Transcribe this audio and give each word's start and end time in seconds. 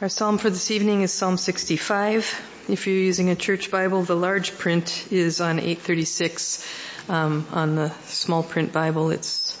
Our 0.00 0.08
psalm 0.08 0.38
for 0.38 0.48
this 0.48 0.70
evening 0.70 1.02
is 1.02 1.12
Psalm 1.12 1.36
65. 1.36 2.68
If 2.68 2.86
you're 2.86 2.94
using 2.94 3.30
a 3.30 3.34
church 3.34 3.68
Bible, 3.68 4.04
the 4.04 4.14
large 4.14 4.56
print 4.56 5.08
is 5.10 5.40
on 5.40 5.58
836. 5.58 6.64
Um, 7.08 7.44
on 7.50 7.74
the 7.74 7.90
small 8.04 8.44
print 8.44 8.72
Bible, 8.72 9.10
it's 9.10 9.60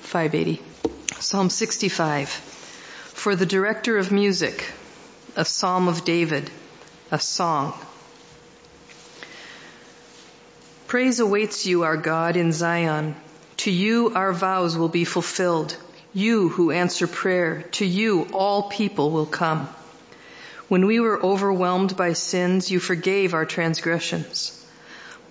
580. 0.00 0.62
Psalm 1.20 1.50
65. 1.50 2.30
For 2.30 3.36
the 3.36 3.44
director 3.44 3.98
of 3.98 4.10
music, 4.10 4.72
a 5.36 5.44
psalm 5.44 5.88
of 5.88 6.06
David, 6.06 6.50
a 7.10 7.18
song. 7.18 7.74
Praise 10.86 11.20
awaits 11.20 11.66
you, 11.66 11.82
our 11.82 11.98
God, 11.98 12.38
in 12.38 12.52
Zion. 12.52 13.14
To 13.58 13.70
you 13.70 14.14
our 14.14 14.32
vows 14.32 14.78
will 14.78 14.88
be 14.88 15.04
fulfilled. 15.04 15.76
You 16.16 16.48
who 16.48 16.70
answer 16.70 17.06
prayer, 17.06 17.64
to 17.72 17.84
you 17.84 18.26
all 18.32 18.70
people 18.70 19.10
will 19.10 19.26
come. 19.26 19.68
When 20.66 20.86
we 20.86 20.98
were 20.98 21.22
overwhelmed 21.22 21.94
by 21.94 22.14
sins, 22.14 22.70
you 22.70 22.80
forgave 22.80 23.34
our 23.34 23.44
transgressions. 23.44 24.66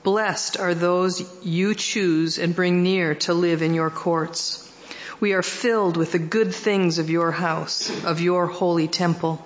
Blessed 0.04 0.60
are 0.60 0.76
those 0.76 1.28
you 1.44 1.74
choose 1.74 2.38
and 2.38 2.56
bring 2.56 2.84
near 2.84 3.16
to 3.16 3.34
live 3.34 3.64
in 3.64 3.74
your 3.74 3.90
courts. 3.90 4.72
We 5.20 5.34
are 5.34 5.42
filled 5.42 5.98
with 5.98 6.12
the 6.12 6.20
good 6.20 6.54
things 6.54 7.00
of 7.00 7.10
your 7.10 7.32
house, 7.32 7.90
of 8.06 8.22
your 8.22 8.46
holy 8.46 8.88
temple. 8.88 9.44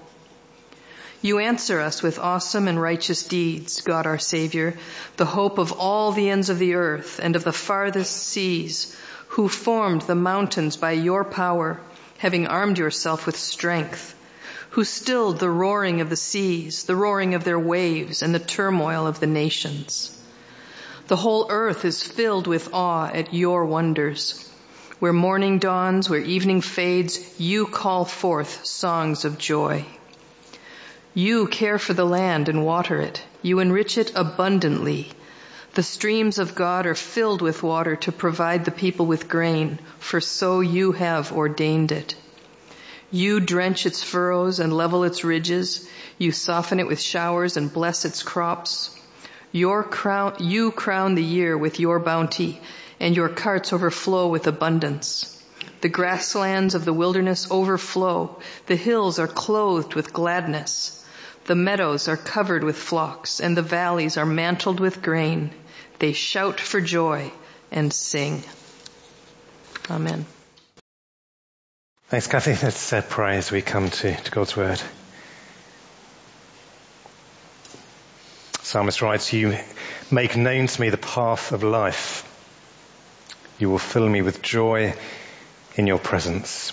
You 1.22 1.40
answer 1.40 1.80
us 1.80 2.04
with 2.04 2.20
awesome 2.20 2.68
and 2.68 2.82
righteous 2.82 3.24
deeds, 3.24 3.80
God 3.80 4.06
our 4.06 4.20
Savior, 4.20 4.78
the 5.16 5.24
hope 5.24 5.58
of 5.58 5.72
all 5.72 6.12
the 6.12 6.30
ends 6.30 6.50
of 6.50 6.60
the 6.60 6.74
earth 6.74 7.22
and 7.24 7.38
of 7.38 7.46
the 7.46 7.54
farthest 7.54 8.12
seas 8.12 8.94
who 9.40 9.48
formed 9.48 10.02
the 10.02 10.16
mountains 10.16 10.76
by 10.76 10.92
your 10.92 11.24
power, 11.24 11.80
having 12.18 12.46
armed 12.46 12.78
yourself 12.78 13.26
with 13.26 13.38
strength, 13.38 14.14
who 14.72 14.84
stilled 14.84 15.40
the 15.40 15.50
roaring 15.50 16.02
of 16.02 16.10
the 16.10 16.16
seas, 16.18 16.84
the 16.84 16.96
roaring 16.96 17.34
of 17.34 17.46
their 17.46 17.58
waves, 17.58 18.22
and 18.22 18.36
the 18.36 18.46
turmoil 18.58 19.08
of 19.08 19.22
the 19.22 19.28
nations. 19.28 20.12
The 21.08 21.16
whole 21.16 21.48
earth 21.50 21.86
is 21.86 22.04
filled 22.04 22.48
with 22.48 22.74
awe 22.74 23.06
at 23.06 23.34
your 23.34 23.64
wonders. 23.64 24.46
Where 25.00 25.14
morning 25.14 25.58
dawns, 25.58 26.10
where 26.10 26.20
evening 26.20 26.60
fades, 26.60 27.40
you 27.40 27.66
call 27.66 28.04
forth 28.04 28.66
songs 28.66 29.24
of 29.24 29.38
joy. 29.38 29.86
You 31.14 31.48
care 31.48 31.80
for 31.80 31.94
the 31.94 32.04
land 32.04 32.50
and 32.50 32.66
water 32.66 33.00
it. 33.00 33.24
You 33.42 33.60
enrich 33.60 33.98
it 33.98 34.12
abundantly. 34.16 35.08
The 35.80 35.84
streams 35.84 36.40
of 36.40 36.56
God 36.56 36.86
are 36.88 36.94
filled 36.94 37.42
with 37.42 37.64
water 37.64 37.96
to 37.96 38.12
provide 38.12 38.66
the 38.66 38.70
people 38.70 39.06
with 39.06 39.30
grain, 39.30 39.80
for 39.98 40.20
so 40.20 40.60
you 40.60 40.92
have 40.92 41.32
ordained 41.32 41.94
it. 41.94 42.16
You 43.12 43.40
drench 43.40 43.86
its 43.86 44.04
furrows 44.04 44.60
and 44.60 44.74
level 44.74 45.06
its 45.06 45.24
ridges. 45.24 45.88
You 46.18 46.34
soften 46.34 46.82
it 46.82 46.88
with 46.88 47.00
showers 47.00 47.56
and 47.56 47.72
bless 47.72 48.04
its 48.04 48.24
crops. 48.24 48.94
Your 49.54 49.86
crown, 49.86 50.34
you 50.40 50.72
crown 50.72 51.16
the 51.16 51.24
year 51.24 51.58
with 51.58 51.80
your 51.80 52.00
bounty, 52.00 52.60
and 53.00 53.16
your 53.16 53.30
carts 53.30 53.72
overflow 53.72 54.28
with 54.28 54.48
abundance. 54.48 55.42
The 55.80 55.88
grasslands 55.88 56.76
of 56.76 56.84
the 56.84 56.92
wilderness 56.92 57.50
overflow. 57.50 58.38
The 58.66 58.76
hills 58.76 59.18
are 59.18 59.28
clothed 59.30 59.94
with 59.94 60.12
gladness. 60.12 61.06
The 61.46 61.56
meadows 61.56 62.10
are 62.10 62.18
covered 62.18 62.66
with 62.66 62.78
flocks, 62.78 63.40
and 63.40 63.56
the 63.56 63.62
valleys 63.62 64.18
are 64.18 64.26
mantled 64.26 64.82
with 64.82 65.02
grain. 65.02 65.52
They 66.00 66.14
shout 66.14 66.60
for 66.62 66.80
joy 66.80 67.32
and 67.72 67.94
sing. 67.94 68.44
Amen. 69.92 70.26
Thanks, 72.08 72.28
Kathy. 72.28 72.52
Let's 72.52 72.92
uh, 72.94 73.02
pray 73.08 73.38
as 73.38 73.52
we 73.52 73.62
come 73.62 73.90
to, 73.90 74.16
to 74.16 74.32
God's 74.32 74.56
Word. 74.56 74.82
Psalmist 78.62 79.02
writes, 79.02 79.34
You 79.34 79.58
make 80.10 80.38
known 80.38 80.68
to 80.68 80.82
me 80.82 80.90
the 80.90 80.98
path 80.98 81.52
of 81.52 81.64
life. 81.64 82.26
You 83.60 83.70
will 83.70 83.78
fill 83.78 84.08
me 84.08 84.22
with 84.22 84.42
joy 84.42 84.96
in 85.76 85.86
your 85.86 86.00
presence, 86.00 86.72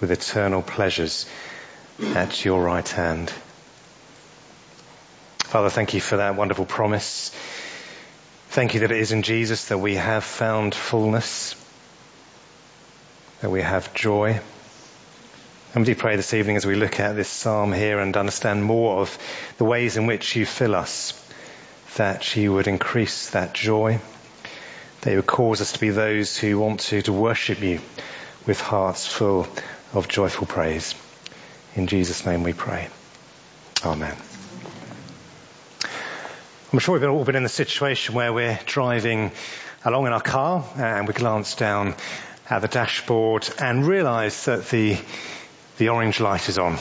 with 0.00 0.12
eternal 0.12 0.62
pleasures 0.62 1.28
at 2.14 2.44
your 2.44 2.62
right 2.62 2.88
hand. 2.88 3.30
Father, 5.40 5.70
thank 5.70 5.92
you 5.92 6.00
for 6.00 6.18
that 6.18 6.36
wonderful 6.36 6.64
promise. 6.64 7.34
Thank 8.52 8.74
you 8.74 8.80
that 8.80 8.90
it 8.90 8.98
is 8.98 9.12
in 9.12 9.22
Jesus 9.22 9.68
that 9.68 9.78
we 9.78 9.94
have 9.94 10.24
found 10.24 10.74
fullness, 10.74 11.54
that 13.40 13.50
we 13.50 13.62
have 13.62 13.94
joy. 13.94 14.40
And 15.74 15.86
we 15.86 15.94
do 15.94 15.98
pray 15.98 16.16
this 16.16 16.34
evening 16.34 16.56
as 16.56 16.66
we 16.66 16.74
look 16.74 17.00
at 17.00 17.16
this 17.16 17.30
psalm 17.30 17.72
here 17.72 17.98
and 17.98 18.14
understand 18.14 18.62
more 18.62 18.98
of 18.98 19.16
the 19.56 19.64
ways 19.64 19.96
in 19.96 20.04
which 20.04 20.36
you 20.36 20.44
fill 20.44 20.74
us, 20.74 21.14
that 21.96 22.36
you 22.36 22.52
would 22.52 22.68
increase 22.68 23.30
that 23.30 23.54
joy, 23.54 24.00
that 25.00 25.10
you 25.12 25.16
would 25.16 25.26
cause 25.26 25.62
us 25.62 25.72
to 25.72 25.80
be 25.80 25.88
those 25.88 26.36
who 26.36 26.58
want 26.58 26.80
to, 26.80 27.00
to 27.00 27.12
worship 27.14 27.62
you 27.62 27.80
with 28.46 28.60
hearts 28.60 29.06
full 29.06 29.48
of 29.94 30.08
joyful 30.08 30.46
praise. 30.46 30.94
In 31.74 31.86
Jesus' 31.86 32.26
name 32.26 32.42
we 32.42 32.52
pray. 32.52 32.88
Amen. 33.82 34.14
I'm 36.72 36.78
sure 36.78 36.98
we've 36.98 37.06
all 37.06 37.22
been 37.22 37.36
in 37.36 37.42
the 37.42 37.50
situation 37.50 38.14
where 38.14 38.32
we're 38.32 38.58
driving 38.64 39.30
along 39.84 40.06
in 40.06 40.14
our 40.14 40.22
car 40.22 40.64
and 40.76 41.06
we 41.06 41.12
glance 41.12 41.54
down 41.54 41.94
at 42.48 42.60
the 42.62 42.68
dashboard 42.68 43.46
and 43.58 43.86
realise 43.86 44.46
that 44.46 44.68
the, 44.68 44.96
the 45.76 45.90
orange 45.90 46.18
light 46.18 46.48
is 46.48 46.56
on 46.56 46.78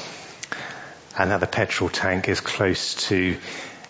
and 1.17 1.31
that 1.31 1.41
the 1.41 1.47
petrol 1.47 1.89
tank 1.89 2.29
is 2.29 2.39
close 2.39 2.95
to 3.09 3.37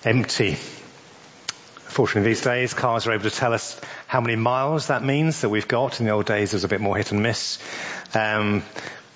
empty. 0.04 0.56
Fortunately 0.56 2.32
these 2.32 2.42
days 2.42 2.74
cars 2.74 3.06
are 3.06 3.14
able 3.14 3.26
to 3.26 3.30
tell 3.30 3.54
us 3.54 3.80
how 4.08 4.22
many 4.22 4.36
miles 4.36 4.88
that 4.88 5.04
means 5.04 5.42
that 5.42 5.50
we've 5.50 5.68
got. 5.68 6.00
In 6.00 6.08
the 6.08 6.14
old 6.14 6.26
days 6.26 6.50
there 6.50 6.56
was 6.56 6.64
a 6.64 6.68
bit 6.68 6.82
more 6.82 6.98
hit 6.98 7.12
and 7.12 7.22
miss. 7.22 7.60
Um, 8.16 8.64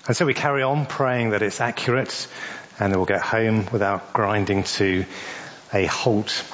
and 0.06 0.16
so 0.16 0.24
we 0.24 0.34
carry 0.34 0.62
on 0.62 0.86
praying 0.86 1.30
that 1.30 1.42
it's 1.42 1.60
accurate 1.60 2.28
and 2.78 2.92
that 2.92 2.96
we'll 2.96 3.06
get 3.06 3.22
home 3.22 3.66
without 3.72 4.12
grinding 4.12 4.62
to 4.62 5.04
a 5.74 5.86
halt 5.86 6.44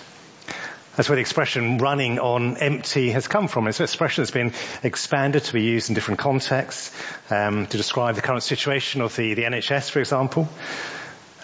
that's 0.97 1.08
where 1.08 1.16
the 1.16 1.22
expression 1.22 1.78
running 1.78 2.19
on 2.19 2.58
empty 2.58 3.10
has 3.10 3.26
come 3.26 3.48
from. 3.48 3.66
It's 3.66 3.80
an 3.80 3.84
expression 3.84 4.22
that's 4.22 4.30
been 4.30 4.53
expanded 4.82 5.44
to 5.44 5.53
be 5.54 5.62
used 5.62 5.88
in 5.88 5.94
different 5.94 6.20
contexts 6.20 6.94
um, 7.30 7.66
to 7.66 7.76
describe 7.76 8.14
the 8.14 8.20
current 8.20 8.42
situation 8.42 9.00
of 9.00 9.16
the, 9.16 9.32
the 9.34 9.44
NHS, 9.44 9.91
for 9.91 10.00
example, 10.00 10.48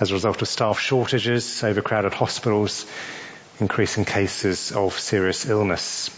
as 0.00 0.10
a 0.10 0.14
result 0.14 0.42
of 0.42 0.48
staff 0.48 0.78
shortages, 0.78 1.64
overcrowded 1.64 2.12
hospitals, 2.12 2.84
increasing 3.58 4.04
cases 4.04 4.72
of 4.72 4.98
serious 4.98 5.46
illness. 5.46 6.10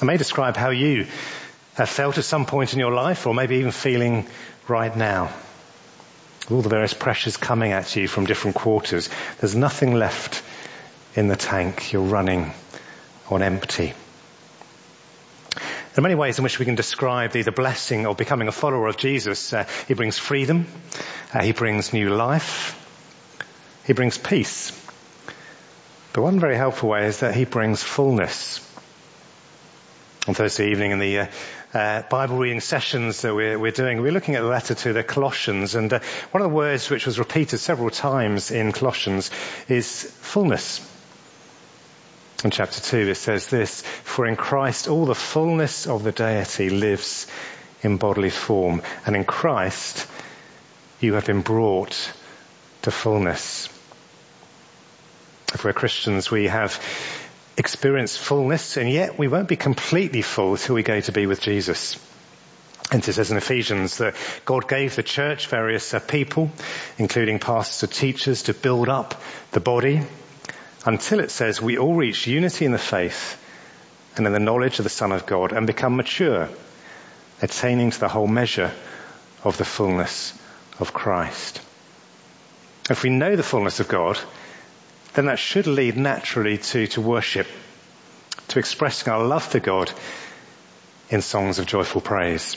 I 0.00 0.04
may 0.04 0.16
describe 0.16 0.56
how 0.56 0.70
you 0.70 1.06
have 1.74 1.88
felt 1.88 2.18
at 2.18 2.24
some 2.24 2.46
point 2.46 2.72
in 2.72 2.78
your 2.78 2.92
life, 2.92 3.26
or 3.26 3.34
maybe 3.34 3.56
even 3.56 3.72
feeling 3.72 4.28
right 4.68 4.96
now. 4.96 5.32
With 6.44 6.52
All 6.52 6.62
the 6.62 6.68
various 6.68 6.94
pressures 6.94 7.36
coming 7.36 7.72
at 7.72 7.96
you 7.96 8.06
from 8.06 8.26
different 8.26 8.56
quarters. 8.56 9.10
There's 9.40 9.56
nothing 9.56 9.94
left 9.94 10.42
in 11.16 11.28
the 11.28 11.36
tank, 11.36 11.92
you're 11.92 12.02
running 12.02 12.52
on 13.30 13.42
empty. 13.42 13.94
There 15.54 16.02
are 16.02 16.08
many 16.08 16.14
ways 16.14 16.38
in 16.38 16.44
which 16.44 16.58
we 16.58 16.66
can 16.66 16.74
describe 16.74 17.32
the, 17.32 17.40
the 17.40 17.52
blessing 17.52 18.04
of 18.04 18.18
becoming 18.18 18.48
a 18.48 18.52
follower 18.52 18.86
of 18.86 18.98
Jesus. 18.98 19.54
Uh, 19.54 19.66
he 19.88 19.94
brings 19.94 20.18
freedom. 20.18 20.66
Uh, 21.32 21.42
he 21.42 21.52
brings 21.52 21.94
new 21.94 22.10
life. 22.10 22.82
He 23.86 23.94
brings 23.94 24.18
peace. 24.18 24.72
But 26.12 26.20
one 26.20 26.38
very 26.38 26.56
helpful 26.56 26.90
way 26.90 27.06
is 27.06 27.20
that 27.20 27.34
he 27.34 27.46
brings 27.46 27.82
fullness. 27.82 28.60
On 30.28 30.34
Thursday 30.34 30.70
evening 30.70 30.90
in 30.90 30.98
the 30.98 31.20
uh, 31.20 31.26
uh, 31.72 32.02
Bible 32.02 32.36
reading 32.36 32.60
sessions 32.60 33.22
that 33.22 33.34
we're, 33.34 33.58
we're, 33.58 33.70
doing, 33.70 34.02
we're 34.02 34.12
looking 34.12 34.34
at 34.34 34.42
the 34.42 34.48
letter 34.48 34.74
to 34.74 34.92
the 34.92 35.02
Colossians, 35.02 35.76
and 35.76 35.90
uh, 35.92 36.00
one 36.32 36.42
of 36.42 36.50
the 36.50 36.54
words 36.54 36.90
which 36.90 37.06
was 37.06 37.18
repeated 37.18 37.58
several 37.58 37.88
times 37.88 38.50
in 38.50 38.72
Colossians 38.72 39.30
is 39.68 40.02
fullness. 40.20 40.92
In 42.44 42.50
chapter 42.50 42.80
2 42.80 43.08
it 43.08 43.14
says 43.14 43.48
this, 43.48 43.80
For 43.82 44.26
in 44.26 44.36
Christ 44.36 44.88
all 44.88 45.06
the 45.06 45.14
fullness 45.14 45.86
of 45.86 46.02
the 46.02 46.12
deity 46.12 46.68
lives 46.68 47.26
in 47.82 47.96
bodily 47.96 48.30
form, 48.30 48.82
and 49.06 49.16
in 49.16 49.24
Christ 49.24 50.06
you 51.00 51.14
have 51.14 51.26
been 51.26 51.40
brought 51.40 52.12
to 52.82 52.90
fullness. 52.90 53.68
If 55.54 55.64
we're 55.64 55.72
Christians, 55.72 56.30
we 56.30 56.48
have 56.48 56.82
experienced 57.56 58.18
fullness, 58.18 58.76
and 58.76 58.90
yet 58.90 59.18
we 59.18 59.28
won't 59.28 59.48
be 59.48 59.56
completely 59.56 60.22
full 60.22 60.58
till 60.58 60.74
we 60.74 60.82
go 60.82 61.00
to 61.00 61.12
be 61.12 61.26
with 61.26 61.40
Jesus. 61.40 61.98
And 62.90 63.06
it 63.06 63.12
says 63.12 63.30
in 63.30 63.38
Ephesians 63.38 63.98
that 63.98 64.14
God 64.44 64.68
gave 64.68 64.94
the 64.94 65.02
church 65.02 65.46
various 65.46 65.94
uh, 65.94 66.00
people, 66.00 66.50
including 66.98 67.38
pastors 67.38 67.82
and 67.88 67.92
teachers, 67.92 68.44
to 68.44 68.54
build 68.54 68.88
up 68.88 69.20
the 69.52 69.60
body 69.60 70.02
until 70.86 71.20
it 71.20 71.30
says 71.30 71.60
we 71.60 71.76
all 71.76 71.94
reach 71.94 72.26
unity 72.26 72.64
in 72.64 72.72
the 72.72 72.78
faith 72.78 73.42
and 74.16 74.26
in 74.26 74.32
the 74.32 74.38
knowledge 74.38 74.78
of 74.78 74.84
the 74.84 74.90
Son 74.90 75.12
of 75.12 75.26
God 75.26 75.52
and 75.52 75.66
become 75.66 75.96
mature, 75.96 76.48
attaining 77.42 77.90
to 77.90 78.00
the 78.00 78.08
whole 78.08 78.28
measure 78.28 78.72
of 79.44 79.58
the 79.58 79.64
fullness 79.64 80.32
of 80.78 80.94
Christ. 80.94 81.60
If 82.88 83.02
we 83.02 83.10
know 83.10 83.34
the 83.36 83.42
fullness 83.42 83.80
of 83.80 83.88
God, 83.88 84.18
then 85.14 85.26
that 85.26 85.38
should 85.38 85.66
lead 85.66 85.96
naturally 85.96 86.58
to, 86.58 86.86
to 86.88 87.00
worship, 87.00 87.48
to 88.48 88.58
expressing 88.58 89.12
our 89.12 89.24
love 89.24 89.44
for 89.44 89.58
God 89.60 89.92
in 91.10 91.20
songs 91.20 91.58
of 91.58 91.66
joyful 91.66 92.00
praise. 92.00 92.56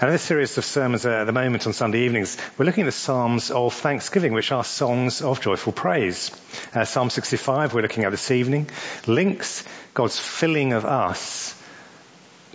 And 0.00 0.08
in 0.08 0.14
this 0.14 0.22
series 0.22 0.58
of 0.58 0.64
sermons 0.64 1.06
at 1.06 1.24
the 1.24 1.32
moment 1.32 1.68
on 1.68 1.72
Sunday 1.72 2.00
evenings, 2.00 2.36
we're 2.58 2.64
looking 2.64 2.82
at 2.82 2.86
the 2.86 2.92
Psalms 2.92 3.52
of 3.52 3.72
Thanksgiving, 3.74 4.32
which 4.32 4.50
are 4.50 4.64
songs 4.64 5.22
of 5.22 5.40
joyful 5.40 5.72
praise. 5.72 6.32
Uh, 6.74 6.84
Psalm 6.84 7.10
65 7.10 7.74
we're 7.74 7.82
looking 7.82 8.02
at 8.02 8.10
this 8.10 8.32
evening 8.32 8.68
links 9.06 9.62
God's 9.94 10.18
filling 10.18 10.72
of 10.72 10.84
us 10.84 11.54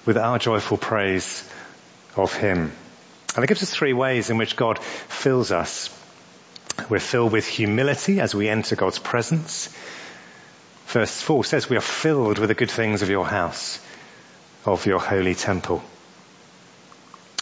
with 0.06 0.18
our 0.18 0.38
joyful 0.38 0.76
praise 0.76 1.50
of 2.18 2.34
Him. 2.34 2.74
And 3.36 3.44
it 3.44 3.48
gives 3.48 3.64
us 3.64 3.74
three 3.74 3.94
ways 3.94 4.30
in 4.30 4.38
which 4.38 4.58
God 4.58 4.78
fills 4.78 5.54
us. 5.54 5.90
We're 6.90 7.00
filled 7.00 7.32
with 7.32 7.48
humility 7.48 8.20
as 8.20 8.36
we 8.36 8.50
enter 8.50 8.76
God's 8.76 9.00
presence. 9.00 9.74
Verse 10.88 11.22
4 11.22 11.46
says 11.46 11.70
we 11.70 11.78
are 11.78 11.82
filled 11.82 12.38
with 12.38 12.50
the 12.50 12.56
good 12.56 12.72
things 12.72 13.02
of 13.02 13.10
your 13.10 13.26
house 13.26 13.80
of 14.66 14.86
your 14.86 15.00
holy 15.00 15.36
temple. 15.36 15.82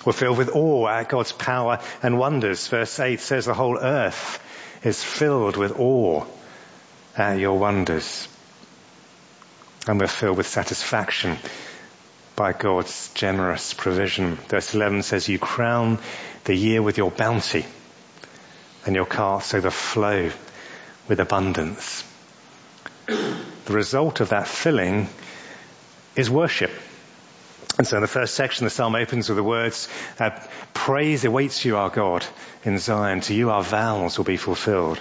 We're 0.07 0.13
filled 0.13 0.37
with 0.37 0.55
awe 0.55 0.87
at 0.87 1.09
God's 1.09 1.33
power 1.33 1.81
and 2.01 2.17
wonders. 2.17 2.65
Verse 2.69 2.97
8 2.97 3.19
says 3.19 3.43
the 3.43 3.53
whole 3.53 3.77
earth 3.77 4.41
is 4.81 5.03
filled 5.03 5.57
with 5.57 5.77
awe 5.77 6.23
at 7.17 7.39
your 7.39 7.59
wonders. 7.59 8.29
And 9.85 9.99
we're 9.99 10.07
filled 10.07 10.37
with 10.37 10.47
satisfaction 10.47 11.35
by 12.37 12.53
God's 12.53 13.11
generous 13.15 13.73
provision. 13.73 14.37
Verse 14.47 14.73
11 14.73 15.03
says, 15.03 15.27
you 15.27 15.39
crown 15.39 15.99
the 16.45 16.55
year 16.55 16.81
with 16.81 16.97
your 16.97 17.11
bounty 17.11 17.65
and 18.85 18.95
your 18.95 19.05
carts 19.05 19.53
overflow 19.53 20.31
with 21.09 21.19
abundance. 21.19 22.05
The 23.07 23.73
result 23.73 24.21
of 24.21 24.29
that 24.29 24.47
filling 24.47 25.09
is 26.15 26.29
worship. 26.29 26.71
And 27.77 27.85
so 27.85 27.97
in 27.97 28.01
the 28.01 28.07
first 28.07 28.33
section, 28.33 28.65
the 28.65 28.71
psalm 28.71 28.95
opens 28.95 29.29
with 29.29 29.35
the 29.35 29.43
words, 29.43 29.87
uh, 30.19 30.31
praise 30.73 31.25
awaits 31.25 31.63
you, 31.63 31.77
our 31.77 31.89
God, 31.89 32.25
in 32.63 32.79
Zion. 32.79 33.21
To 33.21 33.33
you 33.33 33.51
our 33.51 33.61
vows 33.61 34.17
will 34.17 34.25
be 34.25 34.37
fulfilled. 34.37 34.99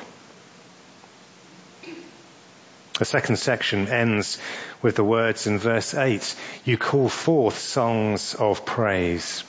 The 2.99 3.05
second 3.05 3.37
section 3.37 3.88
ends 3.88 4.38
with 4.82 4.96
the 4.96 5.05
words 5.05 5.46
in 5.46 5.58
verse 5.58 5.94
8, 5.94 6.34
you 6.64 6.78
call 6.78 7.08
forth 7.08 7.58
songs 7.58 8.34
of 8.34 8.64
praise. 8.64 9.44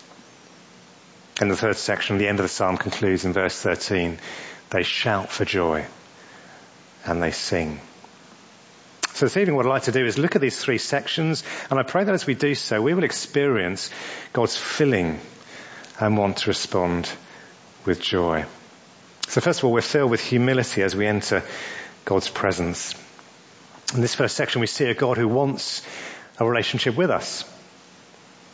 And 1.39 1.49
the 1.49 1.55
third 1.55 1.77
section, 1.77 2.17
the 2.17 2.27
end 2.27 2.39
of 2.39 2.43
the 2.43 2.49
psalm 2.49 2.77
concludes 2.77 3.23
in 3.23 3.31
verse 3.31 3.61
13, 3.61 4.17
they 4.69 4.83
shout 4.83 5.29
for 5.29 5.45
joy 5.45 5.85
and 7.05 7.23
they 7.23 7.31
sing. 7.31 7.79
So 9.17 9.25
this 9.25 9.37
evening 9.37 9.55
what 9.55 9.65
I'd 9.65 9.69
like 9.69 9.83
to 9.85 9.91
do 9.91 10.05
is 10.05 10.19
look 10.19 10.35
at 10.35 10.43
these 10.43 10.59
three 10.59 10.77
sections 10.77 11.43
and 11.71 11.79
I 11.79 11.81
pray 11.81 12.03
that 12.03 12.13
as 12.13 12.27
we 12.27 12.35
do 12.35 12.53
so 12.53 12.83
we 12.83 12.93
will 12.93 13.03
experience 13.03 13.89
God's 14.31 14.55
filling 14.55 15.19
and 15.99 16.15
want 16.15 16.37
to 16.37 16.51
respond 16.51 17.09
with 17.83 17.99
joy. 17.99 18.45
So 19.27 19.41
first 19.41 19.57
of 19.57 19.65
all 19.65 19.71
we're 19.71 19.81
filled 19.81 20.11
with 20.11 20.21
humility 20.23 20.83
as 20.83 20.95
we 20.95 21.07
enter 21.07 21.41
God's 22.05 22.29
presence. 22.29 22.93
In 23.95 24.01
this 24.01 24.13
first 24.13 24.35
section 24.35 24.61
we 24.61 24.67
see 24.67 24.85
a 24.85 24.93
God 24.93 25.17
who 25.17 25.27
wants 25.27 25.81
a 26.37 26.47
relationship 26.47 26.95
with 26.95 27.09
us. 27.09 27.43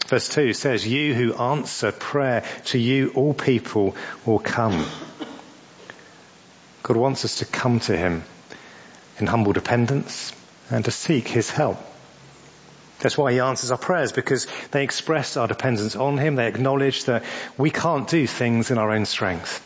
Verse 0.07 0.29
2 0.29 0.53
says, 0.53 0.87
You 0.87 1.13
who 1.13 1.33
answer 1.33 1.91
prayer, 1.91 2.45
to 2.67 2.77
you 2.77 3.11
all 3.15 3.33
people 3.33 3.97
will 4.25 4.39
come. 4.39 4.85
God 6.83 6.95
wants 6.95 7.25
us 7.25 7.39
to 7.39 7.45
come 7.45 7.81
to 7.81 7.97
Him 7.97 8.23
in 9.19 9.27
humble 9.27 9.51
dependence, 9.51 10.31
and 10.73 10.85
to 10.85 10.91
seek 10.91 11.27
His 11.27 11.49
help. 11.49 11.77
That's 12.99 13.17
why 13.17 13.31
He 13.31 13.39
answers 13.39 13.71
our 13.71 13.77
prayers 13.77 14.11
because 14.11 14.47
they 14.71 14.83
express 14.83 15.37
our 15.37 15.47
dependence 15.47 15.95
on 15.95 16.17
Him. 16.17 16.35
They 16.35 16.47
acknowledge 16.47 17.05
that 17.05 17.23
we 17.57 17.69
can't 17.69 18.07
do 18.07 18.25
things 18.25 18.71
in 18.71 18.77
our 18.77 18.91
own 18.91 19.05
strength. 19.05 19.61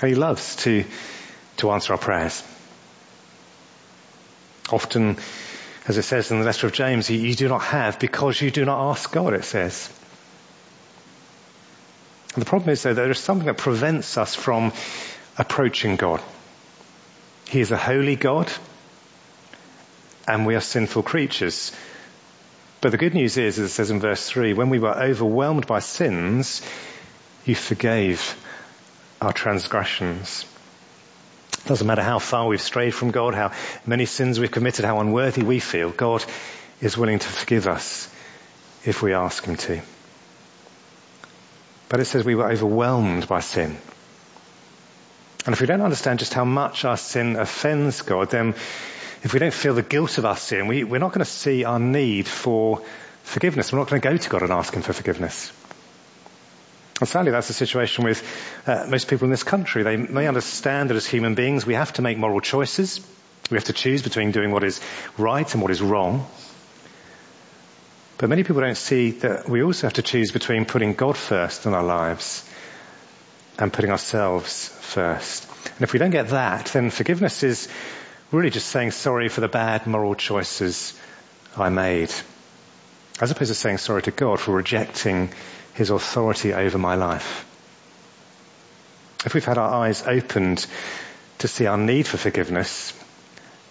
And 0.00 0.08
He 0.08 0.14
loves 0.14 0.56
to, 0.56 0.84
to 1.58 1.70
answer 1.72 1.92
our 1.92 1.98
prayers. 1.98 2.42
Often, 4.70 5.16
as 5.88 5.98
it 5.98 6.02
says 6.02 6.30
in 6.30 6.38
the 6.38 6.44
letter 6.44 6.68
of 6.68 6.72
James, 6.72 7.10
you, 7.10 7.18
you 7.18 7.34
do 7.34 7.48
not 7.48 7.62
have 7.62 7.98
because 7.98 8.40
you 8.40 8.52
do 8.52 8.64
not 8.64 8.90
ask 8.90 9.10
God, 9.10 9.34
it 9.34 9.44
says. 9.44 9.92
And 12.34 12.42
the 12.42 12.46
problem 12.46 12.70
is 12.70 12.84
though, 12.84 12.94
there 12.94 13.10
is 13.10 13.18
something 13.18 13.46
that 13.46 13.58
prevents 13.58 14.16
us 14.16 14.36
from 14.36 14.72
approaching 15.36 15.96
God. 15.96 16.22
He 17.48 17.60
is 17.60 17.72
a 17.72 17.76
holy 17.76 18.14
God 18.14 18.48
and 20.30 20.46
we 20.46 20.54
are 20.54 20.60
sinful 20.60 21.02
creatures. 21.02 21.72
But 22.80 22.92
the 22.92 22.98
good 22.98 23.14
news 23.14 23.36
is, 23.36 23.58
as 23.58 23.70
it 23.70 23.74
says 23.74 23.90
in 23.90 24.00
verse 24.00 24.28
3, 24.28 24.54
when 24.54 24.70
we 24.70 24.78
were 24.78 24.96
overwhelmed 24.96 25.66
by 25.66 25.80
sins, 25.80 26.62
you 27.44 27.54
forgave 27.54 28.36
our 29.20 29.32
transgressions. 29.32 30.46
It 31.52 31.66
doesn't 31.66 31.86
matter 31.86 32.02
how 32.02 32.20
far 32.20 32.46
we've 32.46 32.62
strayed 32.62 32.94
from 32.94 33.10
God, 33.10 33.34
how 33.34 33.52
many 33.84 34.06
sins 34.06 34.38
we've 34.40 34.50
committed, 34.50 34.84
how 34.84 35.00
unworthy 35.00 35.42
we 35.42 35.58
feel, 35.58 35.90
God 35.90 36.24
is 36.80 36.96
willing 36.96 37.18
to 37.18 37.28
forgive 37.28 37.66
us 37.66 38.08
if 38.84 39.02
we 39.02 39.12
ask 39.12 39.44
Him 39.44 39.56
to. 39.56 39.82
But 41.88 42.00
it 42.00 42.06
says 42.06 42.24
we 42.24 42.36
were 42.36 42.50
overwhelmed 42.50 43.26
by 43.28 43.40
sin. 43.40 43.76
And 45.44 45.54
if 45.54 45.60
we 45.60 45.66
don't 45.66 45.82
understand 45.82 46.20
just 46.20 46.34
how 46.34 46.44
much 46.44 46.84
our 46.84 46.96
sin 46.96 47.36
offends 47.36 48.02
God, 48.02 48.30
then 48.30 48.54
if 49.22 49.32
we 49.32 49.38
don't 49.38 49.54
feel 49.54 49.74
the 49.74 49.82
guilt 49.82 50.18
of 50.18 50.24
our 50.24 50.36
sin, 50.36 50.66
we, 50.66 50.84
we're 50.84 50.98
not 50.98 51.12
going 51.12 51.24
to 51.24 51.30
see 51.30 51.64
our 51.64 51.78
need 51.78 52.26
for 52.26 52.82
forgiveness. 53.22 53.72
We're 53.72 53.78
not 53.78 53.88
going 53.88 54.00
to 54.00 54.08
go 54.08 54.16
to 54.16 54.28
God 54.30 54.42
and 54.42 54.50
ask 54.50 54.72
Him 54.72 54.82
for 54.82 54.92
forgiveness. 54.92 55.52
And 57.00 57.08
sadly, 57.08 57.30
that's 57.30 57.48
the 57.48 57.54
situation 57.54 58.04
with 58.04 58.22
uh, 58.66 58.86
most 58.88 59.08
people 59.08 59.24
in 59.24 59.30
this 59.30 59.42
country. 59.42 59.82
They 59.82 59.96
may 59.96 60.26
understand 60.26 60.90
that 60.90 60.96
as 60.96 61.06
human 61.06 61.34
beings, 61.34 61.64
we 61.64 61.74
have 61.74 61.92
to 61.94 62.02
make 62.02 62.18
moral 62.18 62.40
choices. 62.40 63.00
We 63.50 63.56
have 63.56 63.64
to 63.64 63.72
choose 63.72 64.02
between 64.02 64.32
doing 64.32 64.52
what 64.52 64.64
is 64.64 64.80
right 65.16 65.50
and 65.52 65.62
what 65.62 65.70
is 65.70 65.80
wrong. 65.80 66.26
But 68.18 68.28
many 68.28 68.42
people 68.42 68.60
don't 68.60 68.76
see 68.76 69.12
that 69.12 69.48
we 69.48 69.62
also 69.62 69.86
have 69.86 69.94
to 69.94 70.02
choose 70.02 70.30
between 70.30 70.66
putting 70.66 70.92
God 70.92 71.16
first 71.16 71.64
in 71.64 71.72
our 71.72 71.82
lives 71.82 72.46
and 73.58 73.72
putting 73.72 73.90
ourselves 73.90 74.68
first. 74.68 75.48
And 75.64 75.80
if 75.82 75.94
we 75.94 75.98
don't 75.98 76.10
get 76.10 76.28
that, 76.28 76.66
then 76.66 76.90
forgiveness 76.90 77.42
is 77.42 77.68
really 78.32 78.50
just 78.50 78.68
saying 78.68 78.92
sorry 78.92 79.28
for 79.28 79.40
the 79.40 79.48
bad 79.48 79.86
moral 79.86 80.14
choices 80.14 80.98
I 81.56 81.68
made. 81.68 82.12
As 83.20 83.30
opposed 83.30 83.50
to 83.50 83.54
saying 83.54 83.78
sorry 83.78 84.02
to 84.02 84.10
God 84.10 84.40
for 84.40 84.52
rejecting 84.52 85.30
his 85.74 85.90
authority 85.90 86.54
over 86.54 86.78
my 86.78 86.94
life. 86.94 87.46
If 89.24 89.34
we've 89.34 89.44
had 89.44 89.58
our 89.58 89.84
eyes 89.84 90.06
opened 90.06 90.66
to 91.38 91.48
see 91.48 91.66
our 91.66 91.76
need 91.76 92.06
for 92.06 92.16
forgiveness 92.16 92.92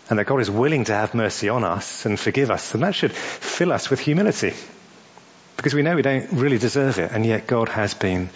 and 0.09 0.19
that 0.19 0.25
God 0.25 0.41
is 0.41 0.51
willing 0.51 0.85
to 0.85 0.93
have 0.93 1.13
mercy 1.13 1.49
on 1.49 1.63
us 1.63 2.05
and 2.05 2.19
forgive 2.19 2.51
us, 2.51 2.71
then 2.71 2.81
that 2.81 2.95
should 2.95 3.11
fill 3.11 3.71
us 3.71 3.89
with 3.89 3.99
humility. 3.99 4.53
Because 5.55 5.73
we 5.73 5.81
know 5.81 5.95
we 5.95 6.01
don't 6.01 6.31
really 6.33 6.57
deserve 6.57 6.99
it 6.99 7.11
and 7.11 7.25
yet 7.25 7.47
God 7.47 7.69
has 7.69 7.93
been 7.93 8.29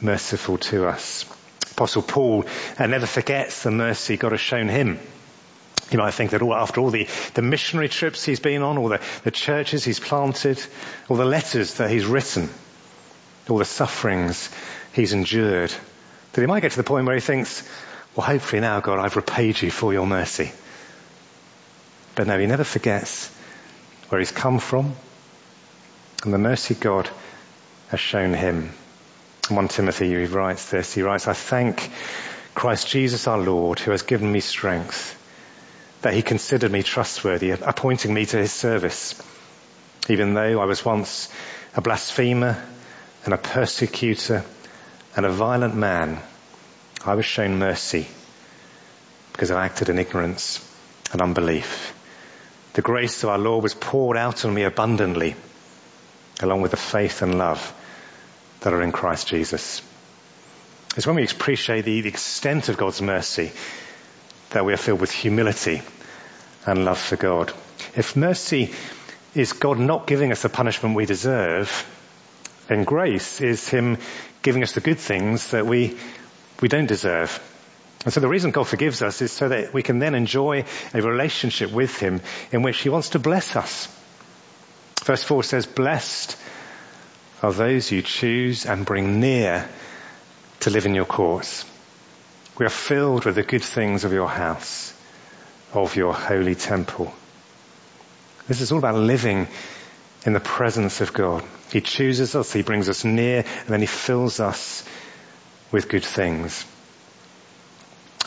merciful 0.00 0.58
to 0.58 0.86
us. 0.86 1.24
Apostle 1.72 2.02
Paul 2.02 2.44
never 2.78 3.06
forgets 3.06 3.62
the 3.62 3.70
mercy 3.70 4.16
God 4.16 4.32
has 4.32 4.40
shown 4.40 4.68
him 4.68 4.98
you 5.90 5.98
might 5.98 6.14
think 6.14 6.32
that 6.32 6.42
all, 6.42 6.54
after 6.54 6.80
all 6.80 6.90
the, 6.90 7.08
the 7.34 7.42
missionary 7.42 7.88
trips 7.88 8.24
he's 8.24 8.40
been 8.40 8.62
on, 8.62 8.76
all 8.78 8.88
the, 8.88 9.00
the 9.22 9.30
churches 9.30 9.84
he's 9.84 10.00
planted, 10.00 10.60
all 11.08 11.16
the 11.16 11.24
letters 11.24 11.74
that 11.74 11.90
he's 11.90 12.06
written, 12.06 12.48
all 13.48 13.58
the 13.58 13.64
sufferings 13.64 14.50
he's 14.92 15.12
endured, 15.12 15.72
that 16.32 16.40
he 16.40 16.46
might 16.46 16.60
get 16.60 16.72
to 16.72 16.76
the 16.76 16.82
point 16.82 17.06
where 17.06 17.14
he 17.14 17.20
thinks, 17.20 17.68
well 18.16 18.26
hopefully 18.26 18.60
now 18.60 18.80
God 18.80 18.98
I've 18.98 19.16
repaid 19.16 19.60
you 19.62 19.70
for 19.70 19.92
your 19.92 20.06
mercy. 20.06 20.50
But 22.16 22.26
no, 22.26 22.38
he 22.38 22.46
never 22.46 22.64
forgets 22.64 23.28
where 24.08 24.18
he's 24.18 24.32
come 24.32 24.58
from 24.58 24.94
and 26.24 26.34
the 26.34 26.38
mercy 26.38 26.74
God 26.74 27.08
has 27.88 28.00
shown 28.00 28.34
him. 28.34 28.72
In 29.50 29.56
1 29.56 29.68
Timothy 29.68 30.08
he 30.08 30.26
writes 30.26 30.70
this, 30.70 30.94
he 30.94 31.02
writes, 31.02 31.28
I 31.28 31.34
thank 31.34 31.88
Christ 32.54 32.88
Jesus 32.88 33.28
our 33.28 33.38
Lord 33.38 33.78
who 33.78 33.92
has 33.92 34.02
given 34.02 34.32
me 34.32 34.40
strength 34.40 35.16
that 36.06 36.14
he 36.14 36.22
considered 36.22 36.70
me 36.70 36.84
trustworthy, 36.84 37.50
appointing 37.50 38.14
me 38.14 38.24
to 38.24 38.36
his 38.36 38.52
service. 38.52 39.20
Even 40.08 40.34
though 40.34 40.60
I 40.60 40.64
was 40.64 40.84
once 40.84 41.28
a 41.74 41.80
blasphemer 41.80 42.64
and 43.24 43.34
a 43.34 43.38
persecutor 43.38 44.44
and 45.16 45.26
a 45.26 45.30
violent 45.30 45.74
man, 45.74 46.20
I 47.04 47.16
was 47.16 47.24
shown 47.24 47.58
mercy 47.58 48.06
because 49.32 49.50
I 49.50 49.64
acted 49.64 49.88
in 49.88 49.98
ignorance 49.98 50.64
and 51.10 51.20
unbelief. 51.20 51.92
The 52.74 52.82
grace 52.82 53.24
of 53.24 53.30
our 53.30 53.38
Lord 53.38 53.64
was 53.64 53.74
poured 53.74 54.16
out 54.16 54.44
on 54.44 54.54
me 54.54 54.62
abundantly, 54.62 55.34
along 56.40 56.60
with 56.60 56.70
the 56.70 56.76
faith 56.76 57.22
and 57.22 57.36
love 57.36 57.74
that 58.60 58.72
are 58.72 58.82
in 58.82 58.92
Christ 58.92 59.26
Jesus. 59.26 59.82
It's 60.96 61.04
when 61.04 61.16
we 61.16 61.24
appreciate 61.24 61.84
the, 61.84 62.00
the 62.00 62.08
extent 62.08 62.68
of 62.68 62.76
God's 62.76 63.02
mercy 63.02 63.50
that 64.50 64.64
we 64.64 64.72
are 64.72 64.76
filled 64.76 65.00
with 65.00 65.10
humility 65.10 65.82
and 66.66 66.84
love 66.84 66.98
for 66.98 67.16
God. 67.16 67.52
If 67.94 68.16
mercy 68.16 68.72
is 69.34 69.52
God 69.52 69.78
not 69.78 70.06
giving 70.06 70.32
us 70.32 70.42
the 70.42 70.48
punishment 70.48 70.96
we 70.96 71.06
deserve, 71.06 71.86
then 72.68 72.84
grace 72.84 73.40
is 73.40 73.68
Him 73.68 73.98
giving 74.42 74.62
us 74.62 74.72
the 74.72 74.80
good 74.80 74.98
things 74.98 75.50
that 75.50 75.66
we, 75.66 75.96
we 76.60 76.68
don't 76.68 76.86
deserve. 76.86 77.40
And 78.04 78.12
so 78.12 78.20
the 78.20 78.28
reason 78.28 78.50
God 78.50 78.68
forgives 78.68 79.02
us 79.02 79.20
is 79.20 79.32
so 79.32 79.48
that 79.48 79.74
we 79.74 79.82
can 79.82 79.98
then 79.98 80.14
enjoy 80.14 80.64
a 80.94 81.02
relationship 81.02 81.72
with 81.72 81.98
Him 81.98 82.20
in 82.52 82.62
which 82.62 82.78
He 82.78 82.88
wants 82.88 83.10
to 83.10 83.18
bless 83.18 83.56
us. 83.56 83.88
Verse 85.04 85.22
4 85.22 85.42
says, 85.44 85.66
Blessed 85.66 86.36
are 87.42 87.52
those 87.52 87.90
you 87.90 88.02
choose 88.02 88.66
and 88.66 88.86
bring 88.86 89.20
near 89.20 89.68
to 90.60 90.70
live 90.70 90.86
in 90.86 90.94
your 90.94 91.04
courts. 91.04 91.64
We 92.58 92.66
are 92.66 92.70
filled 92.70 93.24
with 93.24 93.34
the 93.34 93.42
good 93.42 93.62
things 93.62 94.04
of 94.04 94.12
your 94.12 94.28
house, 94.28 94.92
of 95.72 95.96
your 95.96 96.14
holy 96.14 96.54
temple. 96.54 97.12
This 98.48 98.60
is 98.60 98.72
all 98.72 98.78
about 98.78 98.94
living 98.94 99.48
in 100.24 100.32
the 100.32 100.40
presence 100.40 101.00
of 101.00 101.12
God. 101.12 101.44
He 101.72 101.80
chooses 101.80 102.34
us, 102.34 102.52
He 102.52 102.62
brings 102.62 102.88
us 102.88 103.04
near, 103.04 103.38
and 103.38 103.68
then 103.68 103.80
He 103.80 103.86
fills 103.86 104.40
us 104.40 104.84
with 105.72 105.88
good 105.88 106.04
things. 106.04 106.64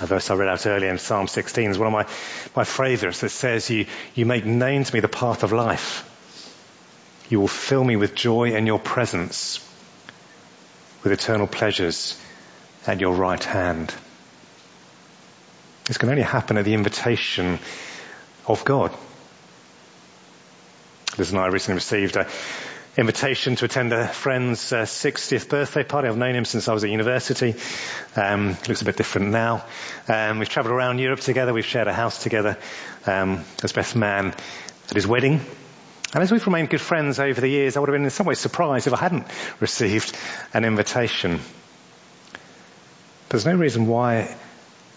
A 0.01 0.05
verse 0.05 0.29
I 0.29 0.35
read 0.35 0.47
out 0.47 0.65
earlier 0.65 0.89
in 0.89 0.97
Psalm 0.97 1.27
16 1.27 1.71
is 1.71 1.77
one 1.77 1.87
of 1.87 1.93
my, 1.93 2.05
my 2.55 2.63
favorites 2.63 3.19
that 3.21 3.29
says, 3.29 3.69
you, 3.69 3.85
you 4.15 4.25
make 4.25 4.45
known 4.45 4.83
to 4.83 4.93
me 4.93 5.01
the 5.01 5.09
path 5.09 5.43
of 5.43 5.51
life. 5.51 6.05
You 7.29 7.39
will 7.41 7.49
fill 7.49 7.83
me 7.83 7.95
with 7.97 8.15
joy 8.15 8.55
in 8.55 8.65
your 8.65 8.79
presence, 8.79 9.59
with 11.03 11.11
eternal 11.11 11.47
pleasures 11.47 12.19
at 12.87 13.01
your 13.01 13.13
right 13.13 13.43
hand. 13.43 13.93
This 15.89 15.97
can 15.97 16.09
only 16.09 16.21
happen 16.21 16.55
at 16.57 16.65
the 16.65 16.75
invitation 16.75 17.57
of 18.45 18.63
God. 18.63 18.95
Liz 21.17 21.31
and 21.31 21.39
I 21.39 21.47
recently 21.47 21.77
received 21.77 22.15
an 22.15 22.27
invitation 22.95 23.55
to 23.55 23.65
attend 23.65 23.91
a 23.91 24.07
friend's 24.07 24.71
uh, 24.71 24.83
60th 24.83 25.49
birthday 25.49 25.83
party. 25.83 26.07
I've 26.07 26.15
known 26.15 26.35
him 26.35 26.45
since 26.45 26.67
I 26.67 26.73
was 26.73 26.83
at 26.83 26.91
university. 26.91 27.55
Um, 28.15 28.49
looks 28.67 28.83
a 28.83 28.85
bit 28.85 28.97
different 28.97 29.31
now. 29.31 29.65
Um, 30.07 30.37
we've 30.37 30.47
travelled 30.47 30.75
around 30.75 30.99
Europe 30.99 31.21
together. 31.21 31.55
We've 31.55 31.65
shared 31.65 31.87
a 31.87 31.93
house 31.93 32.21
together. 32.21 32.59
Um, 33.07 33.43
as 33.63 33.71
best 33.71 33.95
man 33.95 34.27
at 34.27 34.93
his 34.93 35.07
wedding. 35.07 35.41
And 36.13 36.21
as 36.21 36.31
we've 36.31 36.45
remained 36.45 36.69
good 36.69 36.81
friends 36.81 37.19
over 37.19 37.41
the 37.41 37.49
years, 37.49 37.77
I 37.77 37.79
would 37.79 37.89
have 37.89 37.95
been 37.95 38.03
in 38.03 38.11
some 38.11 38.27
ways 38.27 38.37
surprised 38.37 38.85
if 38.85 38.93
I 38.93 38.97
hadn't 38.97 39.25
received 39.59 40.15
an 40.53 40.65
invitation. 40.65 41.39
But 42.31 43.29
there's 43.29 43.47
no 43.47 43.55
reason 43.55 43.87
why 43.87 44.37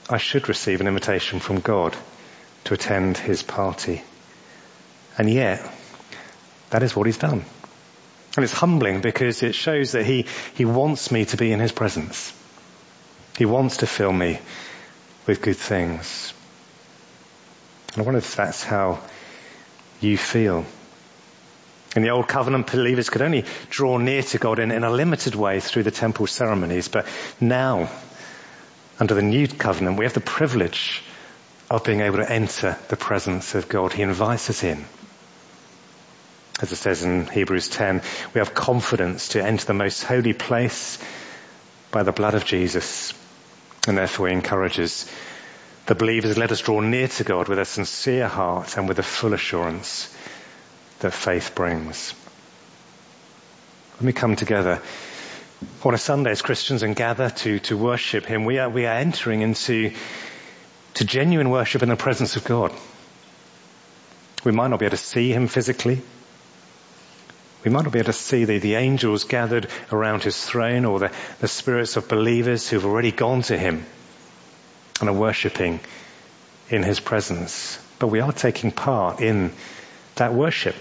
I 0.08 0.18
should 0.18 0.48
receive 0.48 0.80
an 0.80 0.88
invitation 0.88 1.40
from 1.40 1.60
God 1.60 1.96
to 2.64 2.74
attend 2.74 3.18
his 3.18 3.42
party. 3.42 4.02
And 5.18 5.30
yet, 5.30 5.68
that 6.70 6.82
is 6.82 6.96
what 6.96 7.06
he's 7.06 7.18
done. 7.18 7.44
And 8.36 8.44
it's 8.44 8.52
humbling 8.52 9.00
because 9.00 9.42
it 9.42 9.54
shows 9.54 9.92
that 9.92 10.06
he, 10.06 10.26
he 10.54 10.64
wants 10.64 11.10
me 11.10 11.26
to 11.26 11.36
be 11.36 11.52
in 11.52 11.60
his 11.60 11.72
presence. 11.72 12.32
He 13.36 13.44
wants 13.44 13.78
to 13.78 13.86
fill 13.86 14.12
me 14.12 14.38
with 15.26 15.42
good 15.42 15.56
things. 15.56 16.32
And 17.92 18.02
I 18.02 18.04
wonder 18.04 18.18
if 18.18 18.36
that's 18.36 18.64
how 18.64 19.00
you 20.00 20.16
feel. 20.16 20.64
In 21.94 22.02
the 22.02 22.10
Old 22.10 22.26
Covenant, 22.26 22.72
believers 22.72 23.10
could 23.10 23.20
only 23.20 23.44
draw 23.68 23.98
near 23.98 24.22
to 24.22 24.38
God 24.38 24.58
in, 24.58 24.70
in 24.70 24.82
a 24.82 24.90
limited 24.90 25.34
way 25.34 25.60
through 25.60 25.82
the 25.82 25.90
temple 25.90 26.26
ceremonies, 26.26 26.88
but 26.88 27.06
now, 27.38 27.90
under 29.02 29.14
the 29.14 29.20
New 29.22 29.48
Covenant, 29.48 29.98
we 29.98 30.04
have 30.04 30.14
the 30.14 30.20
privilege 30.20 31.02
of 31.68 31.82
being 31.82 32.02
able 32.02 32.18
to 32.18 32.32
enter 32.32 32.78
the 32.86 32.96
presence 32.96 33.56
of 33.56 33.68
God. 33.68 33.92
He 33.92 34.02
invites 34.02 34.48
us 34.48 34.62
in. 34.62 34.84
As 36.60 36.70
it 36.70 36.76
says 36.76 37.02
in 37.02 37.26
Hebrews 37.26 37.68
10, 37.68 38.00
we 38.32 38.38
have 38.38 38.54
confidence 38.54 39.30
to 39.30 39.44
enter 39.44 39.66
the 39.66 39.74
most 39.74 40.04
holy 40.04 40.34
place 40.34 41.02
by 41.90 42.04
the 42.04 42.12
blood 42.12 42.34
of 42.34 42.44
Jesus. 42.44 43.12
And 43.88 43.98
therefore 43.98 44.28
he 44.28 44.34
encourages 44.34 45.10
the 45.86 45.96
believers, 45.96 46.38
let 46.38 46.52
us 46.52 46.60
draw 46.60 46.78
near 46.78 47.08
to 47.08 47.24
God 47.24 47.48
with 47.48 47.58
a 47.58 47.64
sincere 47.64 48.28
heart 48.28 48.76
and 48.76 48.86
with 48.86 49.00
a 49.00 49.02
full 49.02 49.34
assurance 49.34 50.16
that 51.00 51.12
faith 51.12 51.56
brings. 51.56 52.12
When 53.98 54.06
we 54.06 54.12
come 54.12 54.36
together 54.36 54.80
on 55.84 55.94
a 55.94 55.98
Sunday 55.98 56.30
as 56.30 56.42
Christians 56.42 56.82
and 56.82 56.94
gather 56.94 57.30
to, 57.30 57.58
to 57.60 57.76
worship 57.76 58.26
Him, 58.26 58.44
we 58.44 58.58
are, 58.58 58.68
we 58.68 58.86
are 58.86 58.96
entering 58.96 59.42
into 59.42 59.92
to 60.94 61.04
genuine 61.04 61.50
worship 61.50 61.82
in 61.82 61.88
the 61.88 61.96
presence 61.96 62.36
of 62.36 62.44
God. 62.44 62.72
We 64.44 64.52
might 64.52 64.68
not 64.68 64.78
be 64.80 64.86
able 64.86 64.96
to 64.96 65.02
see 65.02 65.32
Him 65.32 65.48
physically. 65.48 66.02
We 67.64 67.70
might 67.70 67.84
not 67.84 67.92
be 67.92 68.00
able 68.00 68.06
to 68.06 68.12
see 68.12 68.44
the, 68.44 68.58
the 68.58 68.74
angels 68.74 69.24
gathered 69.24 69.68
around 69.90 70.22
His 70.22 70.42
throne 70.44 70.84
or 70.84 70.98
the, 70.98 71.12
the 71.40 71.48
spirits 71.48 71.96
of 71.96 72.08
believers 72.08 72.68
who've 72.68 72.84
already 72.84 73.12
gone 73.12 73.42
to 73.42 73.56
Him 73.56 73.86
and 75.00 75.08
are 75.08 75.14
worshipping 75.14 75.80
in 76.68 76.82
His 76.82 77.00
presence. 77.00 77.78
But 77.98 78.08
we 78.08 78.20
are 78.20 78.32
taking 78.32 78.72
part 78.72 79.20
in 79.20 79.52
that 80.16 80.34
worship. 80.34 80.74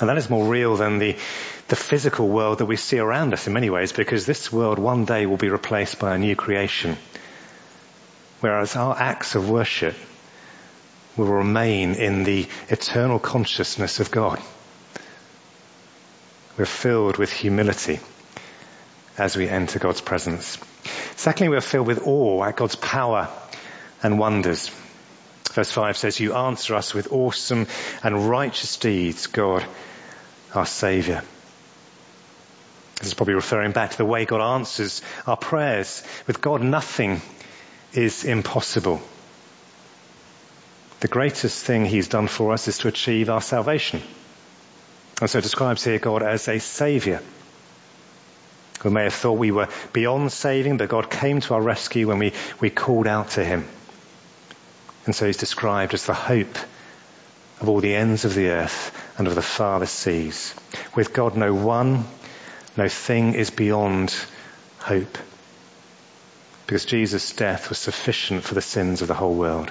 And 0.00 0.08
that 0.08 0.18
is 0.18 0.30
more 0.30 0.46
real 0.46 0.76
than 0.76 0.98
the, 0.98 1.16
the 1.72 1.76
physical 1.76 2.28
world 2.28 2.58
that 2.58 2.66
we 2.66 2.76
see 2.76 2.98
around 2.98 3.32
us 3.32 3.46
in 3.46 3.54
many 3.54 3.70
ways 3.70 3.92
because 3.92 4.26
this 4.26 4.52
world 4.52 4.78
one 4.78 5.06
day 5.06 5.24
will 5.24 5.38
be 5.38 5.48
replaced 5.48 5.98
by 5.98 6.14
a 6.14 6.18
new 6.18 6.36
creation. 6.36 6.98
Whereas 8.40 8.76
our 8.76 8.94
acts 8.94 9.36
of 9.36 9.48
worship 9.48 9.94
will 11.16 11.32
remain 11.32 11.94
in 11.94 12.24
the 12.24 12.46
eternal 12.68 13.18
consciousness 13.18 14.00
of 14.00 14.10
God. 14.10 14.38
We're 16.58 16.66
filled 16.66 17.16
with 17.16 17.32
humility 17.32 18.00
as 19.16 19.34
we 19.34 19.48
enter 19.48 19.78
God's 19.78 20.02
presence. 20.02 20.58
Secondly, 21.16 21.48
we're 21.48 21.62
filled 21.62 21.86
with 21.86 22.06
awe 22.06 22.44
at 22.44 22.56
God's 22.56 22.76
power 22.76 23.30
and 24.02 24.18
wonders. 24.18 24.68
Verse 25.52 25.72
5 25.72 25.96
says, 25.96 26.20
You 26.20 26.34
answer 26.34 26.74
us 26.74 26.92
with 26.92 27.12
awesome 27.12 27.66
and 28.02 28.28
righteous 28.28 28.76
deeds, 28.76 29.26
God, 29.26 29.64
our 30.54 30.66
Saviour. 30.66 31.22
This 33.02 33.08
is 33.08 33.14
probably 33.14 33.34
referring 33.34 33.72
back 33.72 33.90
to 33.90 33.98
the 33.98 34.04
way 34.04 34.26
God 34.26 34.54
answers 34.54 35.02
our 35.26 35.36
prayers. 35.36 36.04
With 36.28 36.40
God, 36.40 36.62
nothing 36.62 37.20
is 37.92 38.22
impossible. 38.22 39.02
The 41.00 41.08
greatest 41.08 41.64
thing 41.64 41.84
He's 41.84 42.06
done 42.06 42.28
for 42.28 42.52
us 42.52 42.68
is 42.68 42.78
to 42.78 42.88
achieve 42.88 43.28
our 43.28 43.40
salvation. 43.40 44.02
And 45.20 45.28
so 45.28 45.38
it 45.38 45.42
describes 45.42 45.82
here 45.82 45.98
God 45.98 46.22
as 46.22 46.46
a 46.46 46.60
Saviour. 46.60 47.20
We 48.84 48.90
may 48.92 49.02
have 49.02 49.14
thought 49.14 49.32
we 49.32 49.50
were 49.50 49.68
beyond 49.92 50.30
saving, 50.30 50.76
but 50.76 50.88
God 50.88 51.10
came 51.10 51.40
to 51.40 51.54
our 51.54 51.60
rescue 51.60 52.06
when 52.06 52.20
we, 52.20 52.32
we 52.60 52.70
called 52.70 53.08
out 53.08 53.30
to 53.30 53.44
Him. 53.44 53.66
And 55.06 55.14
so 55.14 55.26
he's 55.26 55.38
described 55.38 55.92
as 55.92 56.06
the 56.06 56.14
hope 56.14 56.56
of 57.60 57.68
all 57.68 57.80
the 57.80 57.96
ends 57.96 58.24
of 58.24 58.36
the 58.36 58.50
earth 58.50 58.96
and 59.18 59.26
of 59.26 59.34
the 59.34 59.42
farthest 59.42 59.96
seas. 59.96 60.54
With 60.94 61.12
God, 61.12 61.36
no 61.36 61.52
one, 61.52 62.04
no 62.76 62.88
thing 62.88 63.34
is 63.34 63.50
beyond 63.50 64.14
hope. 64.78 65.18
Because 66.66 66.84
Jesus' 66.84 67.32
death 67.32 67.68
was 67.68 67.78
sufficient 67.78 68.44
for 68.44 68.54
the 68.54 68.62
sins 68.62 69.02
of 69.02 69.08
the 69.08 69.14
whole 69.14 69.34
world. 69.34 69.70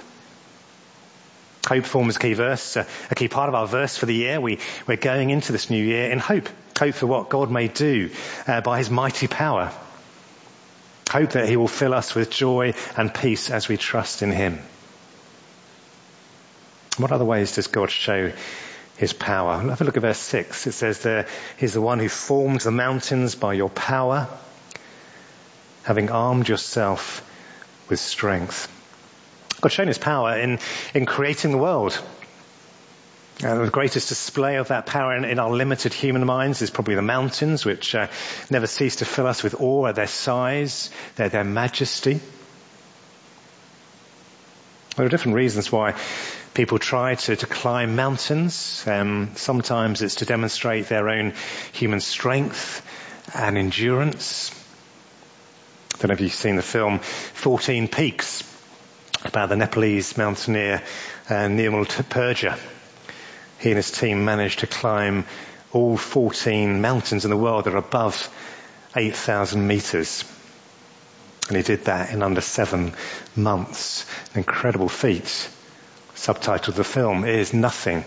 Hope 1.67 1.86
forms 1.86 2.15
a 2.15 2.20
key 2.20 2.34
verse, 2.34 2.75
a 2.75 3.15
key 3.15 3.27
part 3.27 3.50
of 3.50 3.55
our 3.55 3.67
verse 3.67 3.96
for 3.98 4.05
the 4.05 4.13
year. 4.13 4.41
We, 4.41 4.60
we're 4.88 4.98
going 4.98 5.29
into 5.29 5.51
this 5.51 5.70
new 5.70 5.84
year 5.84 6.12
in 6.12 6.20
hope. 6.20 6.50
Hope 6.77 6.96
for 6.96 7.08
what 7.08 7.29
God 7.29 7.51
may 7.51 7.67
do 7.67 8.10
uh, 8.48 8.62
by 8.62 8.79
his 8.79 8.89
mighty 8.89 9.27
power. 9.27 9.72
Hope 11.10 11.31
that 11.31 11.48
he 11.48 11.58
will 11.58 11.67
fill 11.67 11.93
us 11.93 12.15
with 12.15 12.29
joy 12.29 12.74
and 12.98 13.13
peace 13.13 13.51
as 13.51 13.67
we 13.67 13.77
trust 13.77 14.22
in 14.22 14.31
him. 14.31 14.60
What 16.98 17.12
other 17.12 17.25
ways 17.25 17.55
does 17.55 17.67
God 17.67 17.91
show 17.91 18.31
his 19.01 19.13
power? 19.13 19.58
Have 19.58 19.81
a 19.81 19.84
look 19.84 19.98
at 19.98 20.01
verse 20.01 20.20
6. 20.20 20.67
It 20.67 20.74
says 20.74 21.00
there, 21.00 21.25
He's 21.58 21.74
the 21.74 21.81
one 21.81 21.98
who 21.98 22.08
formed 22.08 22.62
the 22.62 22.70
mountains 22.70 23.34
by 23.34 23.53
your 23.53 23.70
power, 23.70 24.27
having 25.81 26.12
armed 26.12 26.48
yourself 26.48 27.27
with 27.89 28.00
strength. 28.00 28.67
God's 29.60 29.74
shown 29.74 29.88
his 29.88 29.98
power 29.98 30.38
in, 30.38 30.60
in 30.93 31.08
creating 31.08 31.50
the 31.50 31.58
world. 31.58 32.00
Uh, 33.43 33.65
the 33.65 33.72
greatest 33.72 34.10
display 34.10 34.58
of 34.58 34.67
that 34.67 34.86
power 34.86 35.17
in, 35.17 35.25
in, 35.25 35.39
our 35.39 35.50
limited 35.50 35.96
human 35.96 36.24
minds 36.24 36.62
is 36.62 36.70
probably 36.70 36.93
the 36.93 37.01
mountains, 37.01 37.65
which 37.65 37.96
uh, 37.96 38.05
never 38.51 38.67
cease 38.67 38.98
to 38.98 39.05
fill 39.05 39.25
us 39.25 39.41
with 39.41 39.60
awe 39.60 39.88
at 39.88 39.96
their 39.96 40.05
size, 40.05 40.91
their, 41.15 41.29
their 41.29 41.43
majesty. 41.43 42.20
There 44.96 45.08
are 45.08 45.10
different 45.10 45.38
reasons 45.38 45.72
why 45.72 45.96
People 46.53 46.79
try 46.79 47.15
to, 47.15 47.36
to 47.36 47.46
climb 47.46 47.96
mountains. 47.96 48.84
Um, 48.86 49.31
sometimes 49.36 50.01
it's 50.01 50.15
to 50.15 50.25
demonstrate 50.25 50.88
their 50.88 51.08
own 51.08 51.34
human 51.72 52.01
strength 52.01 52.86
and 53.34 53.58
endurance. 53.58 54.51
I 55.93 55.98
don't 56.00 56.10
know 56.10 56.13
if 56.13 56.22
you've 56.22 56.34
seen 56.34 56.58
the 56.58 56.62
film 56.62 57.00
14 57.00 57.88
Peaks 57.88 58.43
about 59.24 59.50
the 59.50 59.55
Nepalese 59.55 60.17
mountaineer 60.17 60.84
uh, 61.29 61.34
Nirmal 61.48 61.86
Purja. 62.10 62.60
He 63.60 63.70
and 63.70 63.77
his 63.77 63.91
team 63.91 64.25
managed 64.25 64.60
to 64.60 64.67
climb 64.67 65.25
all 65.72 65.96
14 65.96 66.81
mountains 66.81 67.24
in 67.24 67.31
the 67.31 67.38
world 67.38 67.65
that 67.65 67.74
are 67.74 67.77
above 67.77 68.29
8,000 68.96 69.65
meters. 69.65 70.25
And 71.48 71.55
he 71.55 71.63
did 71.63 71.86
that 71.86 72.12
in 72.12 72.24
under 72.24 72.41
seven 72.41 72.93
months. 73.36 74.05
An 74.34 74.39
incredible 74.39 74.89
feat. 74.89 75.50
Subtitle 76.21 76.69
of 76.69 76.77
the 76.77 76.83
film 76.83 77.25
is 77.25 77.51
Nothing 77.51 78.05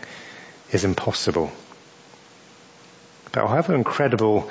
is 0.71 0.85
Impossible. 0.85 1.51
But 3.33 3.49
however 3.49 3.75
incredible 3.75 4.49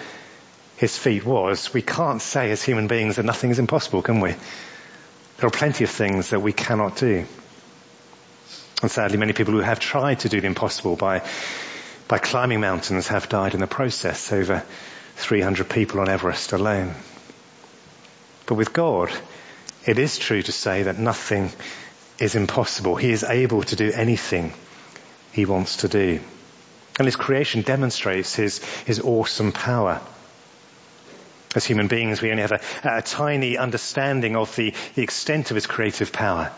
his 0.76 0.98
feat 0.98 1.26
was, 1.26 1.74
we 1.74 1.82
can't 1.82 2.22
say 2.22 2.52
as 2.52 2.62
human 2.62 2.88
beings 2.88 3.16
that 3.16 3.24
nothing 3.24 3.52
is 3.52 3.60
impossible, 3.60 4.02
can 4.02 4.20
we? 4.20 4.32
There 5.38 5.48
are 5.48 5.50
plenty 5.50 5.86
of 5.86 5.90
things 5.90 6.32
that 6.32 6.42
we 6.42 6.52
cannot 6.52 6.98
do. 6.98 7.26
And 8.82 8.92
sadly, 8.92 9.18
many 9.18 9.32
people 9.32 9.54
who 9.54 9.62
have 9.62 9.80
tried 9.80 10.20
to 10.20 10.30
do 10.30 10.42
the 10.42 10.48
impossible 10.48 10.98
by, 10.98 11.26
by 12.10 12.18
climbing 12.18 12.60
mountains 12.60 13.08
have 13.08 13.30
died 13.30 13.54
in 13.54 13.62
the 13.62 13.68
process. 13.68 14.34
Over 14.34 14.62
300 15.16 15.70
people 15.70 16.02
on 16.02 16.10
Everest 16.10 16.52
alone. 16.52 16.96
But 18.46 18.56
with 18.56 18.74
God, 18.74 19.10
it 19.86 20.00
is 20.00 20.18
true 20.18 20.42
to 20.42 20.52
say 20.52 20.84
that 20.84 21.00
nothing 21.00 21.50
is 22.20 22.36
impossible. 22.36 22.96
He 22.96 23.12
is 23.12 23.24
able 23.24 23.64
to 23.64 23.76
do 23.76 23.92
anything 23.92 24.54
he 25.32 25.46
wants 25.46 25.78
to 25.78 25.88
do. 25.88 26.20
And 27.00 27.06
his 27.08 27.16
creation 27.16 27.62
demonstrates 27.64 28.36
his, 28.36 28.64
his 28.86 29.00
awesome 29.00 29.52
power. 29.52 30.00
As 31.56 31.66
human 31.66 31.88
beings, 31.88 32.22
we 32.22 32.32
only 32.32 32.42
have 32.42 32.52
a, 32.52 32.62
a 32.84 33.02
tiny 33.02 33.58
understanding 33.58 34.36
of 34.36 34.56
the, 34.56 34.74
the 34.96 35.02
extent 35.02 35.52
of 35.52 35.56
his 35.56 35.68
creative 35.68 36.12
power. 36.12 36.52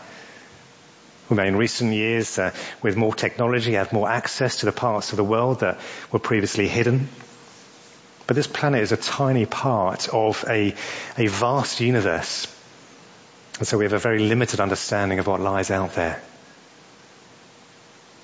We 1.28 1.36
may 1.36 1.48
in 1.48 1.56
recent 1.56 1.92
years, 1.92 2.38
uh, 2.38 2.52
with 2.82 2.96
more 2.96 3.14
technology, 3.14 3.72
have 3.72 3.92
more 3.92 4.08
access 4.08 4.58
to 4.58 4.66
the 4.66 4.72
parts 4.72 5.10
of 5.10 5.16
the 5.16 5.24
world 5.24 5.60
that 5.60 5.80
were 6.12 6.18
previously 6.18 6.68
hidden. 6.68 7.08
But 8.26 8.36
this 8.36 8.46
planet 8.46 8.82
is 8.82 8.92
a 8.92 8.96
tiny 8.96 9.46
part 9.46 10.08
of 10.08 10.44
a, 10.48 10.74
a 11.16 11.26
vast 11.26 11.80
universe. 11.80 12.46
And 13.58 13.66
so 13.66 13.78
we 13.78 13.84
have 13.84 13.92
a 13.92 13.98
very 13.98 14.18
limited 14.18 14.60
understanding 14.60 15.18
of 15.18 15.26
what 15.26 15.40
lies 15.40 15.70
out 15.70 15.94
there. 15.94 16.20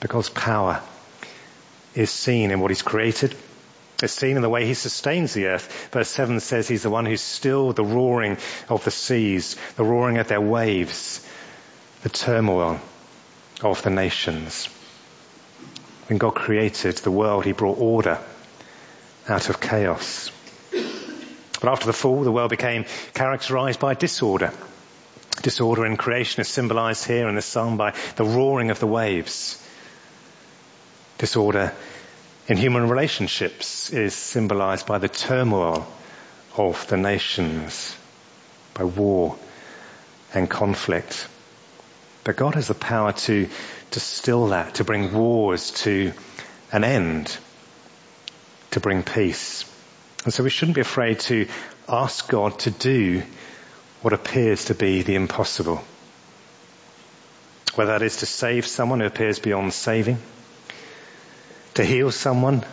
Because 0.00 0.28
power 0.28 0.82
is 1.94 2.10
seen 2.10 2.50
in 2.50 2.60
what 2.60 2.70
he's 2.70 2.82
created. 2.82 3.34
It's 4.02 4.12
seen 4.12 4.36
in 4.36 4.42
the 4.42 4.48
way 4.48 4.66
he 4.66 4.74
sustains 4.74 5.32
the 5.32 5.46
earth. 5.46 5.88
Verse 5.92 6.08
7 6.08 6.40
says 6.40 6.66
he's 6.66 6.82
the 6.82 6.90
one 6.90 7.06
who 7.06 7.16
stilled 7.16 7.76
the 7.76 7.84
roaring 7.84 8.36
of 8.68 8.84
the 8.84 8.90
seas, 8.90 9.56
the 9.76 9.84
roaring 9.84 10.18
of 10.18 10.28
their 10.28 10.40
waves, 10.40 11.26
the 12.02 12.08
turmoil 12.08 12.80
of 13.62 13.82
the 13.82 13.90
nations. 13.90 14.68
When 16.08 16.18
God 16.18 16.34
created 16.34 16.96
the 16.98 17.12
world, 17.12 17.44
he 17.44 17.52
brought 17.52 17.78
order 17.78 18.18
out 19.28 19.48
of 19.48 19.60
chaos. 19.60 20.30
But 20.72 21.70
after 21.70 21.86
the 21.86 21.92
fall, 21.92 22.24
the 22.24 22.32
world 22.32 22.50
became 22.50 22.86
characterized 23.14 23.78
by 23.78 23.94
disorder. 23.94 24.52
Disorder 25.40 25.86
in 25.86 25.96
creation 25.96 26.40
is 26.40 26.48
symbolized 26.48 27.04
here 27.04 27.28
in 27.28 27.34
the 27.34 27.42
psalm 27.42 27.76
by 27.76 27.94
the 28.16 28.24
roaring 28.24 28.70
of 28.70 28.78
the 28.78 28.86
waves. 28.86 29.58
Disorder 31.18 31.72
in 32.48 32.56
human 32.56 32.88
relationships 32.88 33.90
is 33.90 34.14
symbolized 34.14 34.86
by 34.86 34.98
the 34.98 35.08
turmoil 35.08 35.86
of 36.56 36.86
the 36.88 36.96
nations, 36.96 37.96
by 38.74 38.84
war 38.84 39.36
and 40.34 40.50
conflict. 40.50 41.26
But 42.24 42.36
God 42.36 42.54
has 42.54 42.68
the 42.68 42.74
power 42.74 43.12
to, 43.12 43.48
still 43.90 44.48
that, 44.48 44.74
to 44.74 44.84
bring 44.84 45.12
wars 45.12 45.70
to 45.82 46.12
an 46.72 46.84
end 46.84 47.36
to 48.72 48.80
bring 48.80 49.02
peace. 49.02 49.64
And 50.24 50.32
so 50.32 50.42
we 50.42 50.50
shouldn't 50.50 50.74
be 50.74 50.80
afraid 50.80 51.20
to 51.20 51.46
ask 51.88 52.28
God 52.28 52.58
to 52.60 52.70
do 52.70 53.22
what 54.02 54.12
appears 54.12 54.66
to 54.66 54.74
be 54.74 55.02
the 55.02 55.14
impossible. 55.14 55.82
Whether 57.76 57.92
that 57.92 58.02
is 58.02 58.18
to 58.18 58.26
save 58.26 58.66
someone 58.66 59.00
who 59.00 59.06
appears 59.06 59.38
beyond 59.38 59.72
saving, 59.72 60.18
to 61.74 61.84
heal 61.84 62.10
someone 62.10 62.64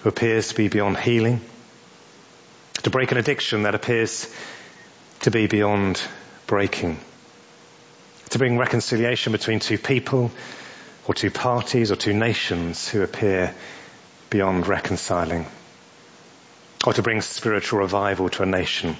who 0.00 0.08
appears 0.08 0.48
to 0.48 0.54
be 0.54 0.68
beyond 0.68 0.96
healing, 0.96 1.40
to 2.84 2.90
break 2.90 3.10
an 3.10 3.18
addiction 3.18 3.64
that 3.64 3.74
appears 3.74 4.32
to 5.20 5.30
be 5.30 5.48
beyond 5.48 6.00
breaking, 6.46 6.98
to 8.30 8.38
bring 8.38 8.56
reconciliation 8.56 9.32
between 9.32 9.58
two 9.58 9.78
people 9.78 10.30
or 11.08 11.14
two 11.14 11.30
parties 11.30 11.90
or 11.90 11.96
two 11.96 12.14
nations 12.14 12.88
who 12.88 13.02
appear 13.02 13.54
beyond 14.30 14.66
reconciling, 14.66 15.46
or 16.86 16.92
to 16.92 17.02
bring 17.02 17.20
spiritual 17.20 17.80
revival 17.80 18.28
to 18.28 18.44
a 18.44 18.46
nation 18.46 18.96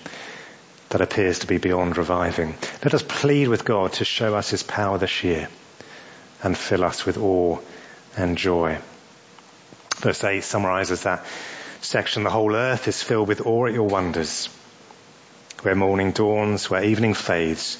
that 0.97 1.05
appears 1.05 1.41
to 1.41 1.47
be 1.47 1.59
beyond 1.59 1.99
reviving. 1.99 2.55
Let 2.83 2.95
us 2.95 3.03
plead 3.03 3.49
with 3.49 3.67
God 3.67 3.93
to 3.95 4.05
show 4.07 4.35
us 4.35 4.49
his 4.49 4.63
power 4.63 4.97
this 4.97 5.23
year 5.25 5.51
and 6.43 6.57
fill 6.57 6.83
us 6.83 7.05
with 7.05 7.19
awe 7.19 7.59
and 8.17 8.39
joy. 8.39 8.79
Verse 9.97 10.25
8 10.25 10.43
summarizes 10.43 11.03
that 11.03 11.27
section. 11.83 12.23
The 12.23 12.31
whole 12.31 12.57
earth 12.57 12.89
is 12.89 13.03
filled 13.03 13.29
with 13.29 13.45
awe 13.45 13.67
at 13.67 13.75
your 13.75 13.87
wonders. 13.87 14.47
Where 15.61 15.75
morning 15.75 16.13
dawns, 16.13 16.71
where 16.71 16.83
evening 16.83 17.13
fades, 17.13 17.77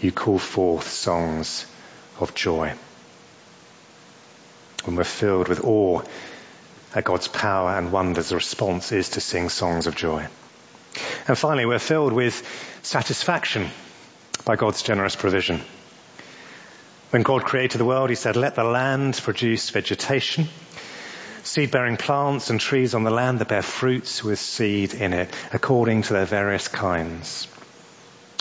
you 0.00 0.10
call 0.10 0.38
forth 0.38 0.88
songs 0.88 1.66
of 2.20 2.34
joy. 2.34 2.72
When 4.84 4.96
we're 4.96 5.04
filled 5.04 5.48
with 5.48 5.62
awe 5.62 6.00
at 6.94 7.04
God's 7.04 7.28
power 7.28 7.76
and 7.76 7.92
wonders, 7.92 8.30
the 8.30 8.36
response 8.36 8.92
is 8.92 9.10
to 9.10 9.20
sing 9.20 9.50
songs 9.50 9.86
of 9.86 9.94
joy. 9.94 10.26
And 11.28 11.36
finally, 11.36 11.66
we're 11.66 11.78
filled 11.78 12.12
with 12.12 12.42
satisfaction 12.82 13.68
by 14.44 14.56
God's 14.56 14.82
generous 14.82 15.16
provision. 15.16 15.60
When 17.10 17.22
God 17.22 17.44
created 17.44 17.78
the 17.78 17.84
world, 17.84 18.10
He 18.10 18.16
said, 18.16 18.36
let 18.36 18.54
the 18.54 18.64
land 18.64 19.20
produce 19.22 19.70
vegetation, 19.70 20.48
seed-bearing 21.42 21.96
plants 21.96 22.50
and 22.50 22.60
trees 22.60 22.94
on 22.94 23.04
the 23.04 23.10
land 23.10 23.38
that 23.38 23.48
bear 23.48 23.62
fruits 23.62 24.22
with 24.22 24.38
seed 24.38 24.94
in 24.94 25.12
it, 25.12 25.32
according 25.52 26.02
to 26.02 26.12
their 26.12 26.26
various 26.26 26.68
kinds. 26.68 27.48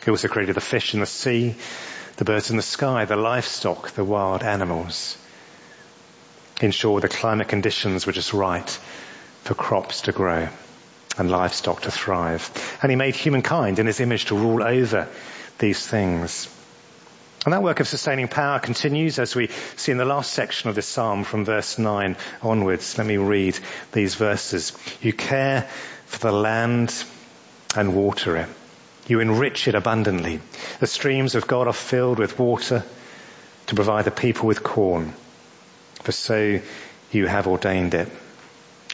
He 0.04 0.12
also 0.12 0.28
created 0.28 0.56
the 0.56 0.62
fish 0.62 0.94
in 0.94 1.00
the 1.00 1.06
sea, 1.06 1.56
the 2.18 2.26
birds 2.26 2.50
in 2.50 2.58
the 2.58 2.64
sky, 2.64 3.06
the 3.06 3.16
livestock, 3.16 3.92
the 3.92 4.04
wild 4.04 4.44
animals 4.44 5.18
ensure 6.62 7.02
the 7.02 7.10
climate 7.10 7.50
conditions 7.50 8.06
were 8.06 8.14
just 8.14 8.34
right 8.34 8.70
for 9.44 9.54
crops 9.56 10.02
to 10.02 10.12
grow 10.12 10.48
and 11.18 11.32
livestock 11.32 11.82
to 11.82 11.92
thrive. 11.92 12.78
And 12.82 12.90
he 12.90 12.96
made 12.96 13.16
humankind 13.16 13.80
in 13.80 13.88
his 13.88 14.00
image 14.00 14.26
to 14.26 14.36
rule 14.36 14.64
over 14.64 15.08
these 15.60 15.86
things. 15.86 16.50
And 17.46 17.54
that 17.54 17.64
work 17.64 17.80
of 17.80 17.88
sustaining 17.88 18.28
power 18.28 18.60
continues 18.60 19.20
as 19.20 19.36
we 19.36 19.48
see 19.76 19.92
in 19.92 19.98
the 19.98 20.06
last 20.06 20.34
section 20.34 20.70
of 20.70 20.76
this 20.76 20.88
psalm 20.88 21.24
from 21.24 21.46
verse 21.46 21.78
9 21.78 22.18
onwards. 22.42 22.98
Let 22.98 23.06
me 23.06 23.18
read 23.18 23.58
these 23.92 24.16
verses. 24.16 24.74
You 25.02 25.14
care 25.14 25.70
for 26.08 26.20
the 26.20 26.32
land 26.32 27.04
and 27.76 27.96
water 27.96 28.38
it. 28.38 28.50
You 29.08 29.20
enrich 29.20 29.68
it 29.68 29.76
abundantly. 29.76 30.40
The 30.80 30.88
streams 30.88 31.36
of 31.36 31.48
God 31.48 31.68
are 31.68 31.74
filled 31.74 32.18
with 32.18 32.40
water 32.40 32.84
to 33.68 33.76
provide 33.76 34.06
the 34.06 34.12
people 34.12 34.48
with 34.48 34.64
corn 34.64 35.14
for 36.06 36.12
so 36.12 36.62
you 37.12 37.26
have 37.26 37.48
ordained 37.48 37.96
it. 37.96 38.08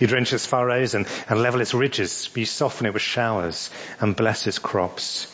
You 0.01 0.07
drench 0.07 0.33
its 0.33 0.47
furrows 0.47 0.95
and, 0.95 1.07
and 1.29 1.43
level 1.43 1.61
its 1.61 1.75
ridges. 1.75 2.27
You 2.33 2.45
soften 2.45 2.87
it 2.87 2.93
with 2.93 3.03
showers 3.03 3.69
and 3.99 4.15
bless 4.15 4.47
its 4.47 4.57
crops. 4.57 5.27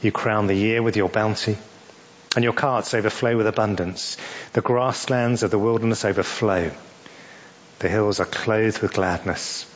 You 0.00 0.12
crown 0.12 0.46
the 0.46 0.54
year 0.54 0.84
with 0.84 0.96
your 0.96 1.08
bounty 1.08 1.58
and 2.36 2.44
your 2.44 2.52
carts 2.52 2.94
overflow 2.94 3.36
with 3.36 3.48
abundance. 3.48 4.16
The 4.52 4.60
grasslands 4.60 5.42
of 5.42 5.50
the 5.50 5.58
wilderness 5.58 6.04
overflow. 6.04 6.70
The 7.80 7.88
hills 7.88 8.20
are 8.20 8.24
clothed 8.24 8.82
with 8.82 8.94
gladness. 8.94 9.66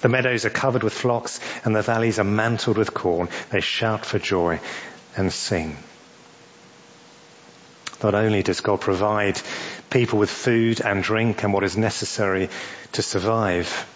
The 0.00 0.08
meadows 0.08 0.44
are 0.44 0.50
covered 0.50 0.84
with 0.84 0.92
flocks 0.92 1.40
and 1.64 1.74
the 1.74 1.82
valleys 1.82 2.20
are 2.20 2.24
mantled 2.24 2.78
with 2.78 2.94
corn. 2.94 3.28
They 3.50 3.60
shout 3.60 4.06
for 4.06 4.20
joy 4.20 4.60
and 5.16 5.32
sing. 5.32 5.76
Not 8.02 8.14
only 8.14 8.42
does 8.42 8.60
God 8.60 8.80
provide 8.80 9.40
people 9.90 10.18
with 10.18 10.30
food 10.30 10.80
and 10.80 11.02
drink 11.02 11.42
and 11.42 11.52
what 11.52 11.64
is 11.64 11.76
necessary 11.76 12.48
to 12.92 13.02
survive, 13.02 13.86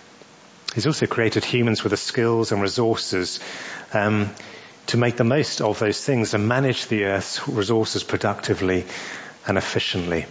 He's 0.74 0.88
also 0.88 1.06
created 1.06 1.44
humans 1.44 1.84
with 1.84 1.92
the 1.92 1.96
skills 1.96 2.50
and 2.50 2.60
resources 2.60 3.38
um, 3.92 4.30
to 4.88 4.96
make 4.96 5.16
the 5.16 5.24
most 5.24 5.60
of 5.60 5.78
those 5.78 6.04
things 6.04 6.34
and 6.34 6.48
manage 6.48 6.88
the 6.88 7.04
earth's 7.04 7.46
resources 7.46 8.02
productively 8.02 8.84
and 9.46 9.56
efficiently. 9.56 10.26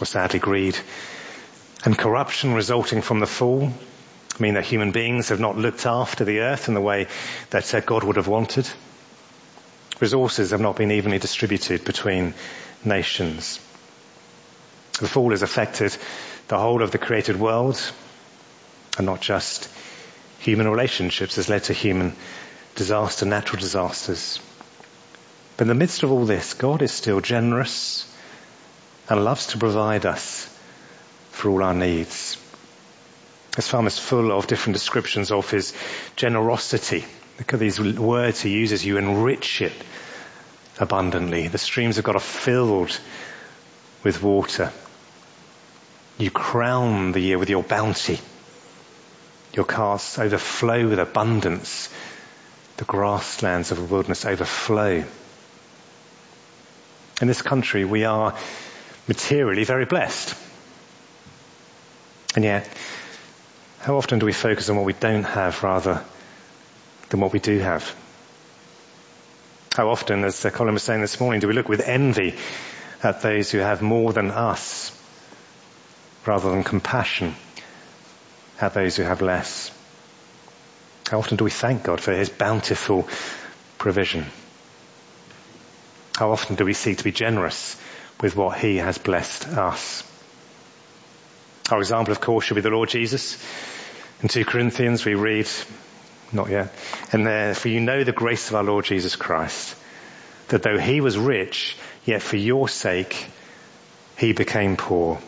Or 0.00 0.06
sadly, 0.06 0.38
greed 0.38 0.78
and 1.84 1.98
corruption 1.98 2.54
resulting 2.54 3.02
from 3.02 3.18
the 3.18 3.26
fall 3.26 3.72
mean 4.38 4.54
that 4.54 4.64
human 4.64 4.92
beings 4.92 5.28
have 5.28 5.40
not 5.40 5.56
looked 5.56 5.86
after 5.86 6.24
the 6.24 6.40
earth 6.40 6.68
in 6.68 6.74
the 6.74 6.80
way 6.80 7.08
that 7.50 7.84
God 7.86 8.04
would 8.04 8.16
have 8.16 8.28
wanted. 8.28 8.68
Resources 10.00 10.50
have 10.50 10.60
not 10.60 10.76
been 10.76 10.90
evenly 10.90 11.18
distributed 11.18 11.84
between 11.84 12.34
nations. 12.84 13.60
The 15.00 15.08
fall 15.08 15.30
has 15.30 15.42
affected 15.42 15.96
the 16.48 16.58
whole 16.58 16.82
of 16.82 16.90
the 16.90 16.98
created 16.98 17.38
world 17.38 17.80
and 18.96 19.06
not 19.06 19.20
just 19.20 19.68
human 20.38 20.68
relationships 20.68 21.36
has 21.36 21.48
led 21.48 21.64
to 21.64 21.72
human 21.72 22.14
disaster, 22.74 23.26
natural 23.26 23.60
disasters. 23.60 24.40
But 25.56 25.64
in 25.64 25.68
the 25.68 25.74
midst 25.74 26.02
of 26.02 26.10
all 26.10 26.24
this, 26.24 26.54
God 26.54 26.82
is 26.82 26.92
still 26.92 27.20
generous 27.20 28.12
and 29.08 29.24
loves 29.24 29.48
to 29.48 29.58
provide 29.58 30.06
us 30.06 30.48
for 31.30 31.50
all 31.50 31.62
our 31.62 31.74
needs. 31.74 32.36
This 33.54 33.66
psalm 33.66 33.86
is 33.86 33.98
full 33.98 34.32
of 34.32 34.46
different 34.48 34.74
descriptions 34.74 35.30
of 35.30 35.50
his 35.50 35.74
generosity. 36.16 37.04
Look 37.38 37.54
at 37.54 37.60
these 37.60 37.80
words 37.80 38.40
he 38.40 38.50
uses. 38.50 38.84
You 38.84 38.98
enrich 38.98 39.60
it 39.60 39.72
abundantly. 40.78 41.48
The 41.48 41.58
streams 41.58 41.98
of 41.98 42.04
God 42.04 42.16
are 42.16 42.20
filled 42.20 42.98
with 44.02 44.22
water. 44.22 44.72
You 46.18 46.30
crown 46.30 47.12
the 47.12 47.20
year 47.20 47.38
with 47.38 47.50
your 47.50 47.64
bounty. 47.64 48.20
Your 49.52 49.64
casks 49.64 50.18
overflow 50.18 50.88
with 50.88 50.98
abundance. 50.98 51.88
The 52.76 52.84
grasslands 52.84 53.70
of 53.72 53.78
the 53.78 53.84
wilderness 53.84 54.24
overflow. 54.24 55.04
In 57.20 57.28
this 57.28 57.42
country, 57.42 57.84
we 57.84 58.04
are 58.04 58.36
materially 59.08 59.64
very 59.64 59.84
blessed. 59.84 60.36
And 62.34 62.44
yet, 62.44 62.68
how 63.80 63.96
often 63.96 64.18
do 64.18 64.26
we 64.26 64.32
focus 64.32 64.68
on 64.68 64.76
what 64.76 64.84
we 64.84 64.92
don't 64.92 65.24
have 65.24 65.62
rather 65.62 66.04
than 67.14 67.20
what 67.20 67.32
we 67.32 67.38
do 67.38 67.60
have? 67.60 67.94
How 69.76 69.88
often, 69.88 70.24
as 70.24 70.44
Colin 70.52 70.74
was 70.74 70.82
saying 70.82 71.00
this 71.00 71.20
morning, 71.20 71.40
do 71.40 71.46
we 71.46 71.54
look 71.54 71.68
with 71.68 71.80
envy 71.80 72.34
at 73.04 73.22
those 73.22 73.52
who 73.52 73.58
have 73.58 73.82
more 73.82 74.12
than 74.12 74.32
us 74.32 74.90
rather 76.26 76.50
than 76.50 76.64
compassion 76.64 77.36
at 78.60 78.74
those 78.74 78.96
who 78.96 79.04
have 79.04 79.22
less? 79.22 79.70
How 81.08 81.18
often 81.18 81.36
do 81.36 81.44
we 81.44 81.52
thank 81.52 81.84
God 81.84 82.00
for 82.00 82.12
his 82.12 82.30
bountiful 82.30 83.08
provision? 83.78 84.26
How 86.16 86.32
often 86.32 86.56
do 86.56 86.64
we 86.64 86.72
seek 86.72 86.98
to 86.98 87.04
be 87.04 87.12
generous 87.12 87.80
with 88.20 88.34
what 88.34 88.58
he 88.58 88.78
has 88.78 88.98
blessed 88.98 89.46
us? 89.46 90.02
Our 91.70 91.78
example, 91.78 92.10
of 92.10 92.20
course, 92.20 92.44
should 92.44 92.54
be 92.54 92.60
the 92.60 92.70
Lord 92.70 92.88
Jesus. 92.88 93.40
In 94.20 94.26
2 94.26 94.44
Corinthians, 94.44 95.04
we 95.04 95.14
read, 95.14 95.48
not 96.32 96.50
yet, 96.50 96.72
and 97.12 97.26
therefore 97.26 97.70
you 97.70 97.80
know 97.80 98.04
the 98.04 98.12
grace 98.12 98.48
of 98.48 98.56
our 98.56 98.64
Lord 98.64 98.84
Jesus 98.84 99.16
Christ, 99.16 99.76
that 100.48 100.62
though 100.62 100.78
he 100.78 101.00
was 101.00 101.16
rich, 101.18 101.76
yet 102.04 102.22
for 102.22 102.36
your 102.36 102.68
sake 102.68 103.26
he 104.16 104.32
became 104.32 104.76
poor, 104.76 105.18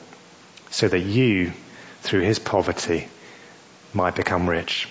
so 0.70 0.88
that 0.88 1.00
you, 1.00 1.52
through 2.00 2.22
his 2.22 2.38
poverty, 2.38 3.09
might 3.92 4.14
become 4.14 4.48
rich. 4.48 4.88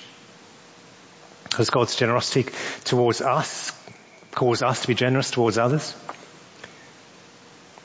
Has 1.57 1.69
God's 1.69 1.95
generosity 1.95 2.51
towards 2.83 3.21
us 3.21 3.71
cause 4.31 4.61
us 4.61 4.81
to 4.81 4.87
be 4.87 4.95
generous 4.95 5.31
towards 5.31 5.57
others? 5.57 5.95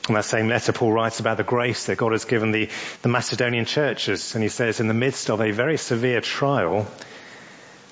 In 0.08 0.14
that 0.14 0.24
same 0.24 0.48
letter, 0.48 0.72
Paul 0.72 0.92
writes 0.92 1.20
about 1.20 1.36
the 1.36 1.44
grace 1.44 1.86
that 1.86 1.96
God 1.96 2.10
has 2.10 2.24
given 2.24 2.50
the, 2.50 2.68
the 3.02 3.08
Macedonian 3.08 3.64
churches, 3.64 4.34
and 4.34 4.42
he 4.42 4.48
says, 4.48 4.80
in 4.80 4.88
the 4.88 4.94
midst 4.94 5.30
of 5.30 5.40
a 5.40 5.52
very 5.52 5.76
severe 5.76 6.20
trial, 6.20 6.88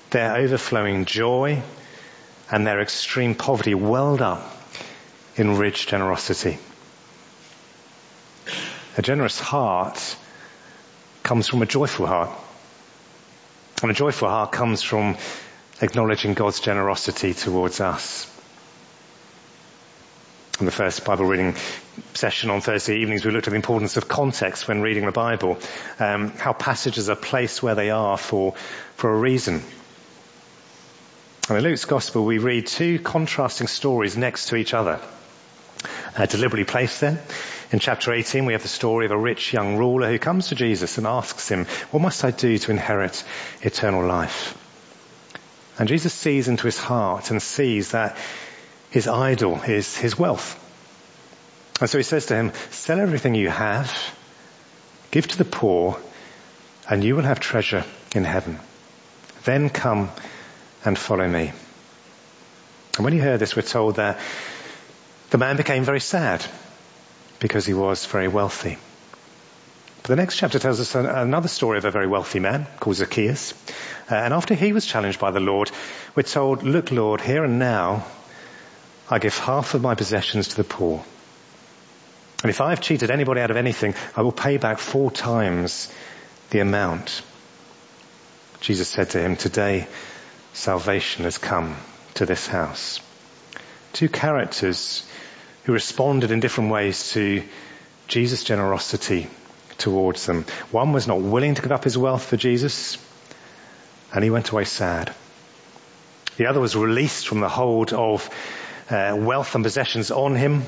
their 0.09 0.35
overflowing 0.37 1.05
joy 1.05 1.61
and 2.51 2.65
their 2.65 2.81
extreme 2.81 3.35
poverty 3.35 3.75
welled 3.75 4.21
up 4.21 4.43
in 5.35 5.57
rich 5.57 5.87
generosity. 5.87 6.57
A 8.97 9.01
generous 9.01 9.39
heart 9.39 10.17
comes 11.23 11.47
from 11.47 11.61
a 11.61 11.65
joyful 11.65 12.07
heart. 12.07 12.31
And 13.81 13.91
a 13.91 13.93
joyful 13.93 14.27
heart 14.27 14.51
comes 14.51 14.83
from 14.83 15.15
acknowledging 15.81 16.33
God's 16.33 16.59
generosity 16.59 17.33
towards 17.33 17.79
us. 17.79 18.25
In 20.59 20.65
the 20.65 20.71
first 20.71 21.05
Bible 21.05 21.23
reading 21.23 21.55
session 22.13 22.49
on 22.49 22.59
Thursday 22.59 22.97
evenings, 22.97 23.23
we 23.23 23.31
looked 23.31 23.47
at 23.47 23.51
the 23.51 23.55
importance 23.55 23.95
of 23.95 24.09
context 24.09 24.67
when 24.67 24.81
reading 24.81 25.05
the 25.05 25.13
Bible, 25.13 25.57
um, 25.99 26.31
how 26.31 26.51
passages 26.51 27.09
are 27.09 27.15
placed 27.15 27.63
where 27.63 27.75
they 27.75 27.91
are 27.91 28.17
for, 28.17 28.55
for 28.95 29.09
a 29.09 29.17
reason. 29.17 29.61
And 31.49 31.57
in 31.57 31.63
Luke's 31.63 31.85
Gospel, 31.85 32.25
we 32.25 32.37
read 32.37 32.67
two 32.67 32.99
contrasting 32.99 33.65
stories 33.65 34.15
next 34.15 34.49
to 34.49 34.55
each 34.55 34.75
other, 34.75 34.99
uh, 36.15 36.27
deliberately 36.27 36.65
placed 36.65 37.01
there. 37.01 37.23
In 37.71 37.79
chapter 37.79 38.13
18, 38.13 38.45
we 38.45 38.53
have 38.53 38.61
the 38.61 38.67
story 38.67 39.05
of 39.05 39.11
a 39.11 39.17
rich 39.17 39.51
young 39.51 39.77
ruler 39.77 40.11
who 40.11 40.19
comes 40.19 40.49
to 40.49 40.55
Jesus 40.55 40.99
and 40.99 41.07
asks 41.07 41.49
him, 41.49 41.65
what 41.89 42.01
must 42.01 42.23
I 42.23 42.29
do 42.29 42.55
to 42.59 42.71
inherit 42.71 43.23
eternal 43.61 44.05
life? 44.05 44.55
And 45.79 45.89
Jesus 45.89 46.13
sees 46.13 46.47
into 46.47 46.65
his 46.65 46.77
heart 46.77 47.31
and 47.31 47.41
sees 47.41 47.91
that 47.91 48.15
his 48.91 49.07
idol 49.07 49.59
is 49.63 49.97
his 49.97 50.19
wealth. 50.19 50.55
And 51.81 51.89
so 51.89 51.97
he 51.97 52.03
says 52.03 52.27
to 52.27 52.35
him, 52.35 52.51
sell 52.69 52.99
everything 52.99 53.33
you 53.33 53.49
have, 53.49 53.91
give 55.09 55.27
to 55.29 55.37
the 55.37 55.45
poor, 55.45 55.99
and 56.87 57.03
you 57.03 57.15
will 57.15 57.23
have 57.23 57.39
treasure 57.39 57.85
in 58.13 58.23
heaven. 58.23 58.59
Then 59.45 59.69
come 59.69 60.09
and 60.85 60.97
follow 60.97 61.27
me. 61.27 61.51
And 62.95 63.03
when 63.03 63.13
he 63.13 63.19
heard 63.19 63.39
this, 63.39 63.55
we're 63.55 63.61
told 63.61 63.95
that 63.95 64.19
the 65.29 65.37
man 65.37 65.57
became 65.57 65.83
very 65.83 65.99
sad 65.99 66.45
because 67.39 67.65
he 67.65 67.73
was 67.73 68.05
very 68.05 68.27
wealthy. 68.27 68.77
But 70.01 70.09
the 70.09 70.15
next 70.15 70.37
chapter 70.37 70.59
tells 70.59 70.79
us 70.79 70.95
another 70.95 71.47
story 71.47 71.77
of 71.77 71.85
a 71.85 71.91
very 71.91 72.07
wealthy 72.07 72.39
man 72.39 72.67
called 72.79 72.95
Zacchaeus. 72.95 73.53
Uh, 74.09 74.15
and 74.15 74.33
after 74.33 74.55
he 74.55 74.73
was 74.73 74.85
challenged 74.85 75.19
by 75.19 75.31
the 75.31 75.39
Lord, 75.39 75.71
we're 76.15 76.23
told, 76.23 76.63
look 76.63 76.91
Lord, 76.91 77.21
here 77.21 77.43
and 77.43 77.59
now 77.59 78.05
I 79.09 79.19
give 79.19 79.37
half 79.37 79.73
of 79.73 79.81
my 79.81 79.95
possessions 79.95 80.49
to 80.49 80.57
the 80.57 80.63
poor. 80.63 81.03
And 82.41 82.49
if 82.49 82.61
I've 82.61 82.81
cheated 82.81 83.11
anybody 83.11 83.41
out 83.41 83.51
of 83.51 83.57
anything, 83.57 83.95
I 84.15 84.21
will 84.21 84.31
pay 84.31 84.57
back 84.57 84.79
four 84.79 85.11
times 85.11 85.93
the 86.51 86.59
amount. 86.59 87.21
Jesus 88.61 88.87
said 88.87 89.11
to 89.11 89.19
him, 89.19 89.35
today 89.35 89.87
salvation 90.53 91.23
has 91.23 91.37
come 91.37 91.75
to 92.15 92.25
this 92.25 92.47
house. 92.47 92.99
Two 93.93 94.09
characters 94.09 95.05
who 95.63 95.73
responded 95.73 96.31
in 96.31 96.39
different 96.39 96.71
ways 96.71 97.11
to 97.11 97.43
Jesus' 98.07 98.43
generosity 98.43 99.29
towards 99.77 100.25
them. 100.25 100.45
One 100.71 100.93
was 100.93 101.07
not 101.07 101.21
willing 101.21 101.55
to 101.55 101.61
give 101.61 101.71
up 101.71 101.83
his 101.83 101.97
wealth 101.97 102.25
for 102.25 102.37
Jesus, 102.37 102.97
and 104.13 104.23
he 104.23 104.29
went 104.29 104.49
away 104.49 104.65
sad. 104.65 105.13
The 106.37 106.47
other 106.47 106.59
was 106.59 106.75
released 106.75 107.27
from 107.27 107.39
the 107.39 107.49
hold 107.49 107.93
of 107.93 108.29
uh, 108.89 109.15
wealth 109.19 109.55
and 109.55 109.63
possessions 109.63 110.09
on 110.09 110.35
him 110.35 110.63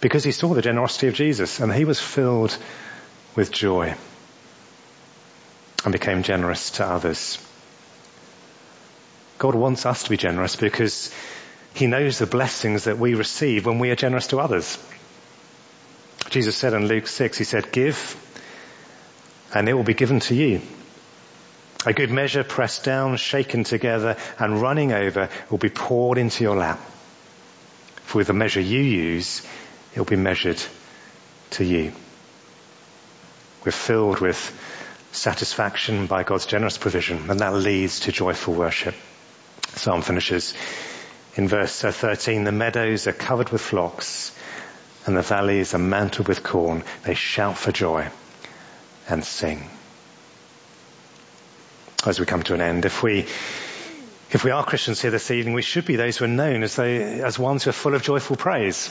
because 0.00 0.24
he 0.24 0.32
saw 0.32 0.54
the 0.54 0.62
generosity 0.62 1.08
of 1.08 1.14
Jesus 1.14 1.60
and 1.60 1.72
he 1.72 1.84
was 1.84 2.00
filled 2.00 2.56
with 3.36 3.52
joy 3.52 3.94
and 5.84 5.92
became 5.92 6.22
generous 6.22 6.72
to 6.72 6.86
others. 6.86 7.38
God 9.42 9.56
wants 9.56 9.86
us 9.86 10.04
to 10.04 10.10
be 10.10 10.16
generous 10.16 10.54
because 10.54 11.12
he 11.74 11.88
knows 11.88 12.16
the 12.16 12.26
blessings 12.26 12.84
that 12.84 12.98
we 12.98 13.14
receive 13.14 13.66
when 13.66 13.80
we 13.80 13.90
are 13.90 13.96
generous 13.96 14.28
to 14.28 14.38
others. 14.38 14.78
Jesus 16.30 16.56
said 16.56 16.74
in 16.74 16.86
Luke 16.86 17.08
6, 17.08 17.38
he 17.38 17.42
said, 17.42 17.72
give 17.72 18.14
and 19.52 19.68
it 19.68 19.74
will 19.74 19.82
be 19.82 19.94
given 19.94 20.20
to 20.20 20.36
you. 20.36 20.60
A 21.84 21.92
good 21.92 22.12
measure 22.12 22.44
pressed 22.44 22.84
down, 22.84 23.16
shaken 23.16 23.64
together 23.64 24.16
and 24.38 24.62
running 24.62 24.92
over 24.92 25.28
will 25.50 25.58
be 25.58 25.70
poured 25.70 26.18
into 26.18 26.44
your 26.44 26.54
lap. 26.54 26.78
For 28.04 28.18
with 28.18 28.28
the 28.28 28.34
measure 28.34 28.60
you 28.60 28.80
use, 28.80 29.44
it 29.92 29.98
will 29.98 30.04
be 30.04 30.14
measured 30.14 30.62
to 31.50 31.64
you. 31.64 31.90
We're 33.64 33.72
filled 33.72 34.20
with 34.20 34.38
satisfaction 35.10 36.06
by 36.06 36.22
God's 36.22 36.46
generous 36.46 36.78
provision, 36.78 37.28
and 37.28 37.40
that 37.40 37.54
leads 37.54 37.98
to 38.00 38.12
joyful 38.12 38.54
worship. 38.54 38.94
Psalm 39.74 40.02
finishes 40.02 40.54
in 41.34 41.48
verse 41.48 41.80
13, 41.80 42.44
the 42.44 42.52
meadows 42.52 43.06
are 43.06 43.12
covered 43.12 43.50
with 43.50 43.62
flocks, 43.62 44.36
and 45.06 45.16
the 45.16 45.22
valleys 45.22 45.74
are 45.74 45.78
mantled 45.78 46.28
with 46.28 46.42
corn. 46.42 46.84
They 47.04 47.14
shout 47.14 47.56
for 47.56 47.72
joy 47.72 48.08
and 49.08 49.24
sing. 49.24 49.68
As 52.04 52.20
we 52.20 52.26
come 52.26 52.42
to 52.44 52.54
an 52.54 52.60
end, 52.60 52.84
if 52.84 53.02
we 53.02 53.26
if 54.30 54.44
we 54.44 54.50
are 54.50 54.64
Christians 54.64 55.00
here 55.02 55.10
this 55.10 55.30
evening, 55.30 55.54
we 55.54 55.62
should 55.62 55.84
be 55.84 55.96
those 55.96 56.16
who 56.16 56.24
are 56.24 56.28
known 56.28 56.62
as, 56.62 56.76
they, 56.76 57.20
as 57.20 57.38
ones 57.38 57.64
who 57.64 57.70
are 57.70 57.74
full 57.74 57.94
of 57.94 58.02
joyful 58.02 58.34
praise. 58.34 58.88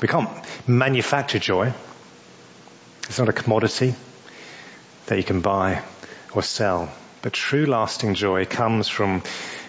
We 0.00 0.08
can't 0.08 0.28
manufacture 0.66 1.38
joy. 1.38 1.72
It's 3.04 3.20
not 3.20 3.28
a 3.28 3.32
commodity 3.32 3.94
that 5.06 5.18
you 5.18 5.22
can 5.22 5.40
buy 5.40 5.82
or 6.34 6.42
sell. 6.42 6.92
But 7.22 7.32
true 7.32 7.66
lasting 7.66 8.14
joy 8.14 8.44
comes 8.46 8.88
from 8.88 9.22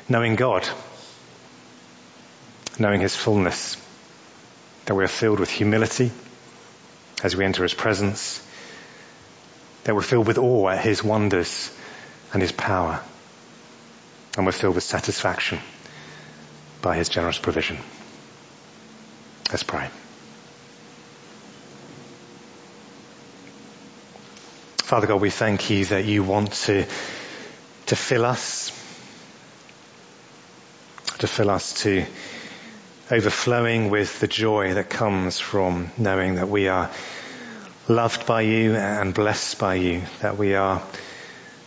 knowing 0.10 0.36
God, 0.36 0.68
knowing 2.80 3.00
His 3.00 3.16
fullness, 3.16 3.78
that 4.86 4.96
we 4.96 5.04
are 5.04 5.08
filled 5.08 5.40
with 5.40 5.50
humility 5.50 6.12
as 7.24 7.36
we 7.36 7.46
enter 7.46 7.64
His 7.64 7.74
presence, 7.74 8.46
that 9.84 9.96
we're 9.96 10.02
filled 10.02 10.28
with 10.28 10.38
awe 10.38 10.70
at 10.70 10.84
His 10.84 11.04
wonders 11.04 11.72
and 12.34 12.42
His 12.42 12.52
power, 12.52 13.00
and 14.36 14.46
we're 14.46 14.52
filled 14.52 14.76
with 14.76 14.84
satisfaction 14.84 15.60
by 16.82 16.98
His 16.98 17.08
generous 17.08 17.38
provision. 17.38 17.78
Let's 19.52 19.64
pray. 19.64 19.90
Father 24.78 25.08
God, 25.08 25.22
we 25.22 25.30
thank 25.30 25.70
you 25.70 25.86
that 25.86 26.06
you 26.06 26.24
want 26.24 26.54
to, 26.54 26.86
to 27.88 27.96
fill 27.96 28.26
us, 28.26 28.70
to 31.20 31.28
fill 31.28 31.50
us 31.50 31.84
to 31.84 32.06
overflowing 33.12 33.90
with 33.90 34.20
the 34.20 34.28
joy 34.28 34.74
that 34.74 34.90
comes 34.90 35.40
from 35.40 35.92
knowing 35.98 36.36
that 36.36 36.48
we 36.48 36.68
are 36.68 36.90
loved 37.88 38.26
by 38.26 38.42
you 38.42 38.76
and 38.76 39.14
blessed 39.14 39.60
by 39.60 39.76
you, 39.76 40.02
that 40.22 40.38
we 40.38 40.56
are 40.56 40.82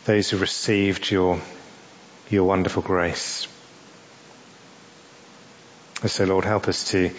those 0.06 0.30
who 0.30 0.38
received 0.38 1.10
your, 1.10 1.40
your 2.30 2.44
wonderful 2.44 2.82
grace. 2.82 3.46
So 6.06 6.24
Lord, 6.24 6.44
help 6.44 6.68
us 6.68 6.90
to 6.92 7.10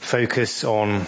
focus 0.00 0.64
on 0.64 1.06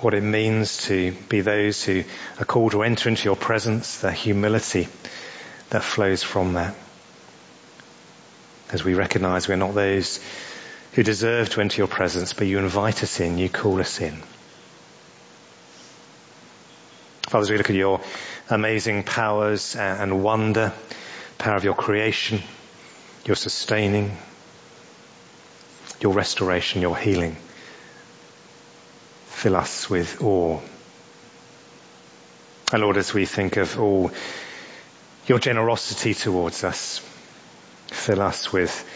what 0.00 0.14
it 0.14 0.22
means 0.22 0.86
to 0.86 1.12
be 1.28 1.40
those 1.40 1.82
who 1.84 2.04
are 2.38 2.44
called 2.44 2.72
to 2.72 2.82
enter 2.82 3.08
into 3.08 3.24
your 3.24 3.36
presence, 3.36 4.00
the 4.00 4.12
humility 4.12 4.88
that 5.74 5.82
flows 5.82 6.22
from 6.22 6.52
that. 6.52 6.72
As 8.70 8.84
we 8.84 8.94
recognize 8.94 9.48
we're 9.48 9.56
not 9.56 9.74
those 9.74 10.20
who 10.92 11.02
deserve 11.02 11.50
to 11.50 11.60
enter 11.60 11.78
your 11.78 11.88
presence, 11.88 12.32
but 12.32 12.46
you 12.46 12.60
invite 12.60 13.02
us 13.02 13.18
in, 13.18 13.38
you 13.38 13.48
call 13.48 13.80
us 13.80 14.00
in. 14.00 14.22
Father, 17.22 17.42
as 17.42 17.50
we 17.50 17.56
look 17.56 17.70
at 17.70 17.74
your 17.74 18.00
amazing 18.48 19.02
powers 19.02 19.74
and 19.74 20.22
wonder, 20.22 20.72
power 21.38 21.56
of 21.56 21.64
your 21.64 21.74
creation, 21.74 22.40
your 23.24 23.34
sustaining, 23.34 24.16
your 25.98 26.12
restoration, 26.12 26.82
your 26.82 26.96
healing, 26.96 27.36
fill 29.26 29.56
us 29.56 29.90
with 29.90 30.22
awe. 30.22 30.60
And 32.72 32.80
Lord, 32.80 32.96
as 32.96 33.12
we 33.12 33.26
think 33.26 33.56
of 33.56 33.80
all 33.80 34.12
your 35.26 35.38
generosity 35.38 36.14
towards 36.14 36.64
us, 36.64 37.00
fill 37.88 38.20
us 38.20 38.52
with 38.52 38.88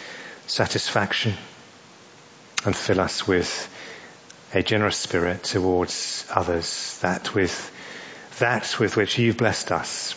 satisfaction, 0.46 1.34
and 2.64 2.76
fill 2.76 3.00
us 3.00 3.26
with 3.26 3.74
a 4.54 4.62
generous 4.62 4.96
spirit 4.96 5.42
towards 5.44 6.26
others 6.30 6.98
that 7.02 7.34
with 7.34 7.74
that 8.38 8.78
with 8.78 8.96
which 8.96 9.18
you've 9.18 9.36
blessed 9.36 9.72
us, 9.72 10.14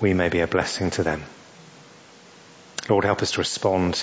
we 0.00 0.14
may 0.14 0.28
be 0.28 0.40
a 0.40 0.46
blessing 0.46 0.90
to 0.90 1.02
them. 1.02 1.22
Lord, 2.88 3.04
help 3.04 3.20
us 3.20 3.32
to 3.32 3.38
respond 3.38 4.02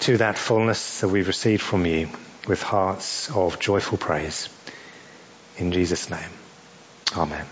to 0.00 0.18
that 0.18 0.38
fullness 0.38 1.00
that 1.00 1.08
we've 1.08 1.26
received 1.26 1.62
from 1.62 1.86
you 1.86 2.08
with 2.46 2.62
hearts 2.62 3.30
of 3.30 3.58
joyful 3.58 3.98
praise. 3.98 4.48
In 5.56 5.72
Jesus' 5.72 6.08
name. 6.08 6.30
Amen. 7.16 7.46